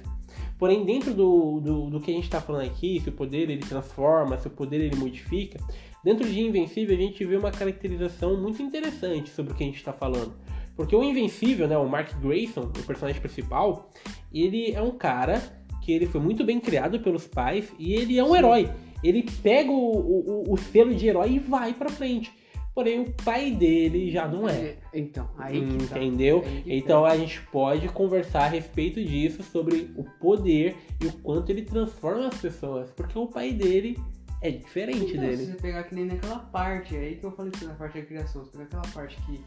Porém, 0.58 0.84
dentro 0.84 1.12
do, 1.12 1.60
do, 1.60 1.90
do 1.90 2.00
que 2.00 2.10
a 2.10 2.14
gente 2.14 2.30
tá 2.30 2.40
falando 2.40 2.64
aqui, 2.64 3.00
se 3.00 3.10
o 3.10 3.12
poder 3.12 3.50
ele 3.50 3.58
transforma, 3.58 4.38
se 4.38 4.48
o 4.48 4.50
poder 4.50 4.80
ele 4.80 4.96
modifica, 4.96 5.60
dentro 6.02 6.26
de 6.26 6.40
Invencível 6.40 6.96
a 6.96 6.98
gente 7.00 7.24
vê 7.24 7.36
uma 7.36 7.50
caracterização 7.50 8.40
muito 8.40 8.62
interessante 8.62 9.28
sobre 9.30 9.52
o 9.52 9.56
que 9.56 9.62
a 9.62 9.66
gente 9.66 9.84
tá 9.84 9.92
falando. 9.92 10.32
Porque 10.74 10.94
o 10.94 11.02
Invencível, 11.02 11.68
né, 11.68 11.76
o 11.76 11.88
Mark 11.88 12.12
Grayson, 12.20 12.62
o 12.62 12.82
personagem 12.86 13.20
principal, 13.20 13.90
ele 14.32 14.72
é 14.72 14.80
um 14.80 14.90
cara 14.90 15.55
que 15.86 15.92
ele 15.92 16.06
foi 16.06 16.20
muito 16.20 16.44
bem 16.44 16.58
criado 16.58 16.98
pelos 16.98 17.28
pais 17.28 17.72
e 17.78 17.92
ele 17.94 18.18
é 18.18 18.24
um 18.24 18.34
herói. 18.34 18.68
Ele 19.04 19.22
pega 19.40 19.70
o, 19.70 19.74
o, 20.48 20.52
o 20.52 20.56
selo 20.56 20.92
de 20.92 21.06
herói 21.06 21.34
e 21.34 21.38
vai 21.38 21.72
pra 21.72 21.88
frente. 21.88 22.32
Porém, 22.74 23.00
o 23.02 23.12
pai 23.24 23.52
dele 23.52 24.10
já 24.10 24.26
não 24.26 24.48
é. 24.48 24.74
Então, 24.92 25.30
aí 25.38 25.64
que 25.64 25.86
tá. 25.86 25.96
Entendeu? 25.96 26.42
Aí 26.44 26.62
que 26.62 26.74
Então 26.74 27.02
tá. 27.04 27.08
a 27.12 27.16
gente 27.16 27.40
pode 27.52 27.88
conversar 27.88 28.40
a 28.40 28.48
respeito 28.48 29.02
disso, 29.02 29.44
sobre 29.44 29.90
o 29.96 30.02
poder 30.20 30.76
e 31.00 31.06
o 31.06 31.12
quanto 31.12 31.50
ele 31.50 31.62
transforma 31.62 32.26
as 32.26 32.36
pessoas. 32.38 32.90
Porque 32.90 33.16
o 33.16 33.28
pai 33.28 33.52
dele 33.52 33.96
é 34.42 34.50
diferente 34.50 35.12
Então, 35.12 35.20
se 35.30 35.36
dele. 35.36 35.36
você 35.46 35.54
pegar 35.54 35.84
que 35.84 35.94
nem 35.94 36.04
naquela 36.06 36.40
parte, 36.40 36.96
é 36.96 36.98
aí 36.98 37.14
que 37.14 37.24
eu 37.24 37.30
falei 37.30 37.52
na 37.62 37.74
parte 37.74 38.00
da 38.00 38.04
criação, 38.04 38.44
você 38.44 38.50
pegar 38.50 38.64
aquela 38.64 38.88
parte 38.92 39.16
que 39.22 39.40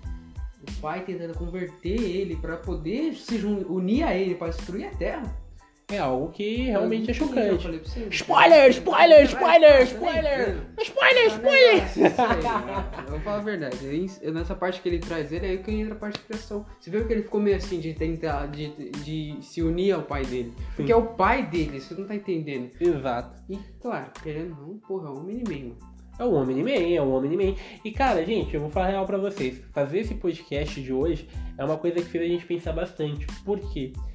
o 0.72 0.82
pai 0.82 1.04
tentando 1.04 1.34
converter 1.38 2.02
ele 2.02 2.38
pra 2.38 2.56
poder 2.58 3.14
se 3.14 3.36
unir 3.46 4.04
a 4.04 4.16
ele 4.16 4.36
pra 4.36 4.48
destruir 4.48 4.86
a 4.86 4.92
Terra. 4.92 5.49
É 5.92 5.98
algo 5.98 6.30
que 6.32 6.64
realmente 6.66 7.10
é 7.10 7.14
chocante. 7.14 7.68
Spoiler, 8.12 8.70
spoiler, 8.70 9.24
spoiler, 9.24 9.82
spoiler! 9.84 10.58
Spoiler, 10.84 11.28
spoiler! 11.28 11.74
negócio, 11.74 12.06
isso 12.06 12.22
aí, 12.22 13.06
Eu 13.06 13.12
vou 13.12 13.20
falar 13.22 13.38
a 13.38 13.42
verdade. 13.42 13.78
eu- 14.22 14.34
nessa 14.34 14.54
parte 14.54 14.82
que 14.82 14.90
ele 14.90 15.00
traz 15.00 15.32
ele, 15.32 15.48
é 15.48 15.50
aí 15.50 15.58
que 15.58 15.72
entra 15.72 15.96
a 15.96 15.98
parte 15.98 16.20
de 16.20 16.26
criação. 16.26 16.64
Você 16.80 16.92
viu 16.92 17.08
que 17.08 17.14
ele 17.14 17.24
ficou 17.24 17.42
meio 17.42 17.58
assim 17.58 17.80
de 17.80 17.94
tentar 17.96 18.46
de, 18.48 18.70
de 19.04 19.38
se 19.42 19.64
unir 19.64 19.94
ao 19.94 20.04
pai 20.04 20.24
dele. 20.26 20.54
Porque 20.76 20.92
é 20.92 20.96
o 20.96 21.08
pai 21.08 21.48
dele, 21.48 21.80
você 21.82 21.96
não 21.96 22.06
tá 22.06 22.14
entendendo. 22.16 22.70
Exato. 22.80 23.42
E 23.50 23.58
claro, 23.82 24.12
querendo 24.22 24.56
ou 24.62 24.68
não, 24.68 24.78
porra, 24.78 25.08
é 25.08 25.12
um 25.12 25.18
Omni-Man. 25.22 25.76
É 26.20 26.24
o 26.24 26.34
Omni-Man, 26.34 26.94
é 26.96 27.02
o 27.02 27.10
Omni-Man. 27.10 27.56
E 27.84 27.92
cara, 27.92 28.24
gente, 28.24 28.54
eu 28.54 28.62
vou 28.62 28.70
falar 28.70 28.90
real 28.90 29.06
pra 29.08 29.18
vocês. 29.18 29.60
Fazer 29.74 30.00
esse 30.00 30.14
podcast 30.16 30.80
de 30.82 30.94
hoje 30.94 31.28
é 31.58 31.66
uma 31.66 31.78
coisa 31.78 31.96
que 31.96 32.06
fez 32.10 32.24
a 32.24 32.28
gente 32.28 32.46
pensar 32.46 32.74
bastante. 32.74 33.26
Por 33.44 33.58
quê? 33.74 33.92
Porque, 33.96 34.10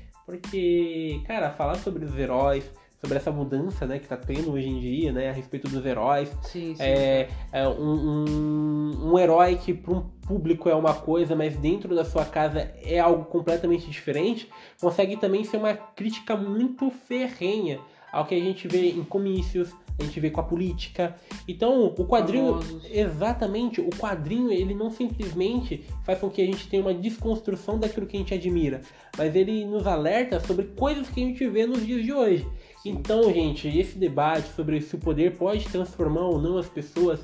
cara, 1.27 1.51
falar 1.51 1.77
sobre 1.77 2.05
os 2.05 2.17
heróis, 2.17 2.71
sobre 3.05 3.19
essa 3.19 3.31
mudança, 3.31 3.87
né, 3.87 3.99
que 3.99 4.09
tá 4.09 4.17
tendo 4.17 4.53
hoje 4.53 4.67
em 4.67 4.81
dia, 4.81 5.13
né, 5.13 5.29
a 5.29 5.33
respeito 5.33 5.69
dos 5.69 5.85
heróis. 5.85 6.31
Sim, 6.43 6.75
sim. 6.75 6.83
É, 6.83 7.29
é 7.53 7.69
um, 7.69 8.25
um, 8.25 9.13
um 9.13 9.19
herói 9.19 9.57
que 9.57 9.75
para 9.75 9.93
um 9.93 10.01
público 10.27 10.69
é 10.69 10.75
uma 10.75 10.95
coisa, 10.95 11.37
mas 11.37 11.55
dentro 11.57 11.95
da 11.95 12.05
sua 12.05 12.25
casa 12.25 12.73
é 12.83 12.99
algo 12.99 13.27
completamente 13.27 13.91
diferente, 13.91 14.49
consegue 14.81 15.19
também 15.19 15.45
ser 15.45 15.59
uma 15.59 15.75
crítica 15.75 16.35
muito 16.35 16.91
ferrenha 16.91 17.79
ao 18.11 18.25
que 18.25 18.35
a 18.35 18.41
gente 18.41 18.67
vê 18.69 18.91
em 18.91 19.05
comícios, 19.05 19.75
a 19.99 20.03
gente 20.03 20.19
vê 20.19 20.31
com 20.31 20.41
a 20.41 20.45
política. 20.45 21.15
Então, 21.47 21.87
o 21.87 22.05
quadrinho, 22.07 22.61
Famosos. 22.61 22.85
exatamente, 22.91 23.81
o 23.81 23.91
quadrinho, 23.91 24.51
ele 24.51 24.75
não 24.75 24.91
simplesmente 24.91 25.85
faz 26.05 26.19
com 26.19 26.29
que 26.29 26.43
a 26.43 26.47
gente 26.47 26.69
tenha 26.69 26.83
uma 26.83 26.95
desconstrução 26.95 27.79
daquilo 27.79 28.07
que 28.07 28.17
a 28.17 28.21
gente 28.21 28.35
admira, 28.35 28.81
mas 29.17 29.35
ele 29.35 29.65
nos 29.65 29.87
alerta 29.87 30.41
sobre 30.41 30.67
coisas 30.67 31.09
que 31.09 31.23
a 31.23 31.27
gente 31.27 31.47
vê 31.49 31.67
nos 31.67 31.85
dias 31.87 32.05
de 32.05 32.13
hoje. 32.13 32.47
Sim. 32.83 32.91
Então, 32.91 33.33
gente, 33.33 33.69
esse 33.69 33.97
debate 33.97 34.49
sobre 34.55 34.81
se 34.81 34.97
o 34.97 34.99
poder 34.99 35.37
pode 35.37 35.69
transformar 35.69 36.27
ou 36.27 36.41
não 36.41 36.59
as 36.59 36.69
pessoas, 36.69 37.21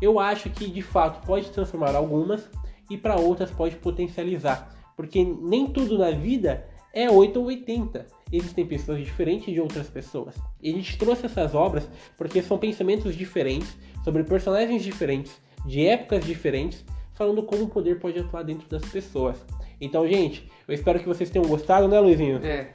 eu 0.00 0.18
acho 0.18 0.50
que 0.50 0.66
de 0.66 0.82
fato 0.82 1.24
pode 1.26 1.50
transformar 1.50 1.94
algumas 1.94 2.48
e 2.90 2.96
para 2.96 3.16
outras 3.16 3.50
pode 3.50 3.76
potencializar, 3.76 4.74
porque 4.96 5.24
nem 5.24 5.66
tudo 5.66 5.98
na 5.98 6.10
vida 6.10 6.66
é 6.92 7.10
8 7.10 7.38
ou 7.38 7.46
80. 7.46 8.06
Existem 8.36 8.66
pessoas 8.66 8.98
diferentes 8.98 9.52
de 9.52 9.60
outras 9.60 9.88
pessoas. 9.88 10.34
E 10.60 10.70
a 10.70 10.72
gente 10.72 10.98
trouxe 10.98 11.26
essas 11.26 11.54
obras 11.54 11.88
porque 12.16 12.42
são 12.42 12.58
pensamentos 12.58 13.14
diferentes, 13.16 13.76
sobre 14.02 14.24
personagens 14.24 14.82
diferentes, 14.82 15.32
de 15.64 15.86
épocas 15.86 16.24
diferentes, 16.24 16.84
falando 17.14 17.42
como 17.44 17.64
o 17.64 17.68
poder 17.68 18.00
pode 18.00 18.18
atuar 18.18 18.42
dentro 18.42 18.68
das 18.68 18.84
pessoas. 18.90 19.36
Então, 19.80 20.06
gente, 20.08 20.50
eu 20.66 20.74
espero 20.74 20.98
que 20.98 21.06
vocês 21.06 21.30
tenham 21.30 21.46
gostado, 21.46 21.86
né, 21.86 21.98
Luizinho? 22.00 22.40
É. 22.44 22.70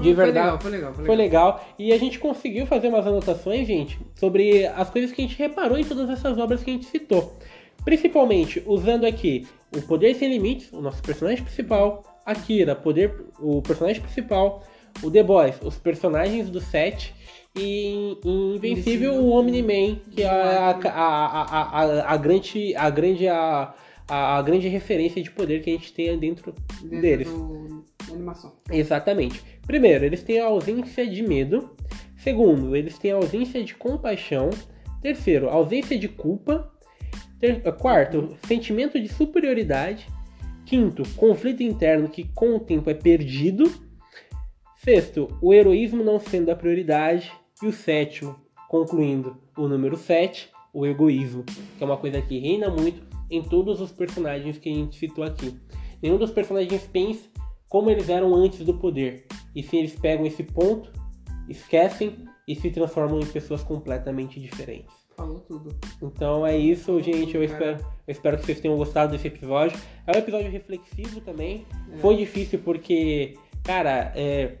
De 0.00 0.12
verdade. 0.12 0.16
Foi 0.16 0.32
legal, 0.32 0.60
foi 0.60 0.70
legal. 0.70 0.94
Foi 0.94 1.04
Foi 1.04 1.16
legal. 1.16 1.46
legal. 1.54 1.74
E 1.78 1.92
a 1.92 1.98
gente 1.98 2.18
conseguiu 2.18 2.66
fazer 2.66 2.88
umas 2.88 3.06
anotações, 3.06 3.66
gente, 3.66 3.98
sobre 4.16 4.66
as 4.66 4.90
coisas 4.90 5.12
que 5.12 5.22
a 5.22 5.26
gente 5.26 5.38
reparou 5.38 5.78
em 5.78 5.84
todas 5.84 6.08
essas 6.10 6.36
obras 6.38 6.62
que 6.62 6.70
a 6.70 6.72
gente 6.72 6.86
citou. 6.86 7.36
Principalmente 7.84 8.62
usando 8.66 9.04
aqui 9.04 9.46
o 9.76 9.80
Poder 9.82 10.14
Sem 10.14 10.30
Limites, 10.30 10.72
o 10.72 10.80
nosso 10.80 11.02
personagem 11.02 11.44
principal, 11.44 12.02
Akira, 12.24 12.74
poder, 12.74 13.24
o 13.38 13.62
personagem 13.62 14.02
principal, 14.02 14.62
o 15.02 15.10
The 15.10 15.22
Boys, 15.22 15.56
os 15.62 15.78
personagens 15.78 16.50
do 16.50 16.60
set, 16.60 17.14
e 17.56 18.16
em 18.24 18.54
Invencível, 18.56 19.14
o 19.14 19.30
Omni-Man, 19.30 19.96
que 20.10 20.22
é 20.22 20.28
a, 20.28 20.70
a, 20.70 21.42
a, 21.42 22.12
a, 22.12 22.16
grande, 22.16 22.74
a, 22.76 22.88
grande, 22.90 23.26
a, 23.26 23.74
a, 24.08 24.40
grande 24.42 24.68
referência 24.68 25.20
de 25.22 25.30
poder 25.30 25.60
que 25.62 25.70
a 25.70 25.72
gente 25.72 25.92
tem 25.92 26.16
dentro 26.18 26.54
Dentro 26.80 27.00
deles. 27.00 27.28
da 28.06 28.14
animação. 28.14 28.52
Exatamente. 28.70 29.42
Primeiro, 29.66 30.04
eles 30.04 30.22
têm 30.22 30.38
a 30.40 30.46
ausência 30.46 31.06
de 31.08 31.22
medo. 31.22 31.70
Segundo, 32.16 32.76
eles 32.76 32.98
têm 32.98 33.12
a 33.12 33.16
ausência 33.16 33.64
de 33.64 33.74
compaixão. 33.74 34.50
Terceiro, 35.02 35.48
ausência 35.48 35.98
de 35.98 36.06
culpa. 36.06 36.70
Ter- 37.40 37.62
Quarto, 37.78 38.36
sentimento 38.46 39.00
de 39.00 39.08
superioridade. 39.08 40.06
Quinto, 40.66 41.02
conflito 41.16 41.62
interno 41.64 42.08
que 42.08 42.24
com 42.32 42.54
o 42.54 42.60
tempo 42.60 42.88
é 42.90 42.94
perdido. 42.94 43.89
Sexto, 44.90 45.28
o 45.40 45.54
heroísmo 45.54 46.02
não 46.02 46.18
sendo 46.18 46.50
a 46.50 46.56
prioridade. 46.56 47.32
E 47.62 47.66
o 47.68 47.72
sétimo, 47.72 48.34
concluindo, 48.68 49.36
o 49.56 49.68
número 49.68 49.96
7, 49.96 50.50
o 50.74 50.84
egoísmo, 50.84 51.44
que 51.44 51.84
é 51.84 51.86
uma 51.86 51.96
coisa 51.96 52.20
que 52.20 52.40
reina 52.40 52.68
muito 52.68 53.00
em 53.30 53.40
todos 53.40 53.80
os 53.80 53.92
personagens 53.92 54.58
que 54.58 54.68
a 54.68 54.74
gente 54.74 54.98
citou 54.98 55.22
aqui. 55.22 55.56
Nenhum 56.02 56.18
dos 56.18 56.32
personagens 56.32 56.88
pensa 56.92 57.28
como 57.68 57.88
eles 57.88 58.08
eram 58.08 58.34
antes 58.34 58.64
do 58.64 58.74
poder. 58.74 59.26
E 59.54 59.62
sim, 59.62 59.78
eles 59.78 59.94
pegam 59.94 60.26
esse 60.26 60.42
ponto, 60.42 60.90
esquecem 61.48 62.24
e 62.48 62.56
se 62.56 62.68
transformam 62.68 63.20
em 63.20 63.26
pessoas 63.26 63.62
completamente 63.62 64.40
diferentes. 64.40 64.92
Falou 65.16 65.38
tudo. 65.38 65.72
Então 66.02 66.44
é 66.44 66.58
isso, 66.58 67.00
gente. 67.00 67.36
Eu 67.36 67.46
Cara. 67.46 67.52
espero, 67.52 67.92
eu 68.08 68.12
espero 68.12 68.38
que 68.38 68.44
vocês 68.44 68.58
tenham 68.58 68.76
gostado 68.76 69.12
desse 69.12 69.28
episódio. 69.28 69.78
É 70.04 70.16
um 70.16 70.18
episódio 70.18 70.50
reflexivo 70.50 71.20
também. 71.20 71.64
É. 71.92 71.98
Foi 71.98 72.16
difícil 72.16 72.58
porque, 72.58 73.38
cara, 73.62 74.12
é, 74.16 74.56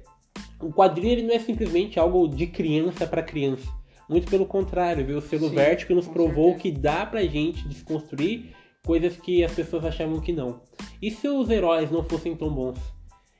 o 0.60 0.72
quadrinho 0.72 1.12
ele 1.12 1.22
não 1.22 1.34
é 1.34 1.38
simplesmente 1.38 1.98
algo 1.98 2.28
de 2.28 2.46
criança 2.46 3.06
para 3.06 3.22
criança. 3.22 3.68
Muito 4.08 4.28
pelo 4.28 4.44
contrário, 4.44 5.06
viu? 5.06 5.18
O 5.18 5.22
selo 5.22 5.48
Sim, 5.48 5.54
Vértigo 5.54 5.94
nos 5.94 6.08
provou 6.08 6.52
certeza. 6.52 6.62
que 6.62 6.72
dá 6.72 7.06
pra 7.06 7.22
gente 7.24 7.66
desconstruir 7.68 8.54
coisas 8.84 9.16
que 9.16 9.44
as 9.44 9.52
pessoas 9.52 9.84
achavam 9.84 10.20
que 10.20 10.32
não. 10.32 10.60
E 11.00 11.10
se 11.10 11.28
os 11.28 11.48
heróis 11.48 11.90
não 11.90 12.02
fossem 12.02 12.34
tão 12.34 12.50
bons? 12.52 12.78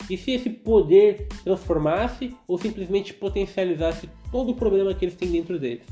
E 0.09 0.16
se 0.16 0.33
esse 0.33 0.48
poder 0.48 1.29
transformasse 1.44 2.35
ou 2.46 2.59
simplesmente 2.59 3.12
potencializasse 3.12 4.09
todo 4.31 4.53
o 4.53 4.55
problema 4.55 4.94
que 4.94 5.05
eles 5.05 5.14
têm 5.14 5.31
dentro 5.31 5.59
deles? 5.59 5.85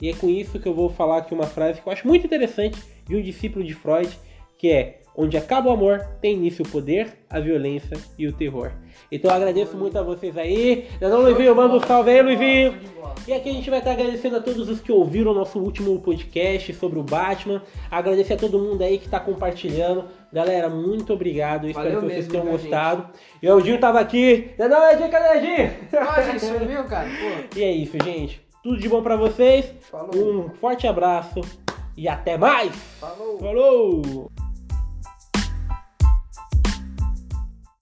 E 0.00 0.08
é 0.08 0.14
com 0.14 0.28
isso 0.28 0.58
que 0.58 0.66
eu 0.66 0.74
vou 0.74 0.88
falar 0.88 1.18
aqui 1.18 1.34
uma 1.34 1.46
frase 1.46 1.80
que 1.80 1.86
eu 1.86 1.92
acho 1.92 2.06
muito 2.06 2.24
interessante 2.24 2.80
de 3.06 3.16
um 3.16 3.22
discípulo 3.22 3.64
de 3.64 3.74
Freud, 3.74 4.08
que 4.56 4.70
é: 4.70 4.99
Onde 5.16 5.36
acaba 5.36 5.68
o 5.68 5.72
amor, 5.72 6.00
tem 6.20 6.34
início 6.34 6.64
o 6.64 6.68
poder, 6.68 7.18
a 7.28 7.40
violência 7.40 7.96
e 8.18 8.26
o 8.26 8.32
terror. 8.32 8.72
Então 9.10 9.30
eu 9.30 9.36
agradeço 9.36 9.76
muito 9.76 9.98
a 9.98 10.02
vocês 10.02 10.36
aí. 10.36 10.86
Não, 11.00 11.22
Luizinho, 11.22 11.54
manda 11.54 11.74
um 11.74 11.80
salve 11.80 12.10
aí, 12.10 12.22
Luizinho. 12.22 12.78
E 13.26 13.32
aqui 13.32 13.50
a 13.50 13.52
gente 13.52 13.68
vai 13.68 13.80
estar 13.80 13.92
agradecendo 13.92 14.36
a 14.36 14.40
todos 14.40 14.68
os 14.68 14.80
que 14.80 14.92
ouviram 14.92 15.32
o 15.32 15.34
nosso 15.34 15.58
último 15.58 15.98
podcast 16.00 16.72
sobre 16.74 16.98
o 16.98 17.02
Batman. 17.02 17.62
Agradecer 17.90 18.34
a 18.34 18.36
todo 18.36 18.58
mundo 18.58 18.82
aí 18.82 18.98
que 18.98 19.06
está 19.06 19.18
compartilhando. 19.18 20.04
Galera, 20.32 20.68
muito 20.68 21.12
obrigado. 21.12 21.64
Eu 21.64 21.70
espero 21.70 21.88
Valeu 21.88 22.00
que 22.00 22.06
vocês 22.06 22.28
mesmo, 22.28 22.32
tenham 22.32 22.44
viu, 22.44 22.52
gostado. 22.52 23.08
E 23.42 23.48
o 23.48 23.58
Edinho 23.58 23.78
tava 23.80 24.00
aqui. 24.00 24.50
Não, 24.58 24.68
não, 24.68 24.90
Edinho, 24.90 25.10
cadê 25.10 25.38
Edinho? 25.38 25.70
Ah, 25.98 26.22
gente, 26.22 26.44
sumiu, 26.44 26.84
cara? 26.84 27.08
Pô, 27.08 27.58
E 27.58 27.64
é 27.64 27.72
isso, 27.72 27.96
gente. 28.02 28.40
Tudo 28.62 28.78
de 28.78 28.88
bom 28.88 29.02
pra 29.02 29.16
vocês. 29.16 29.72
falou. 29.90 30.10
Um 30.14 30.50
forte 30.50 30.86
abraço 30.86 31.40
e 31.96 32.08
até 32.08 32.38
mais. 32.38 32.72
Falou. 33.00 33.38
Falou! 33.38 34.39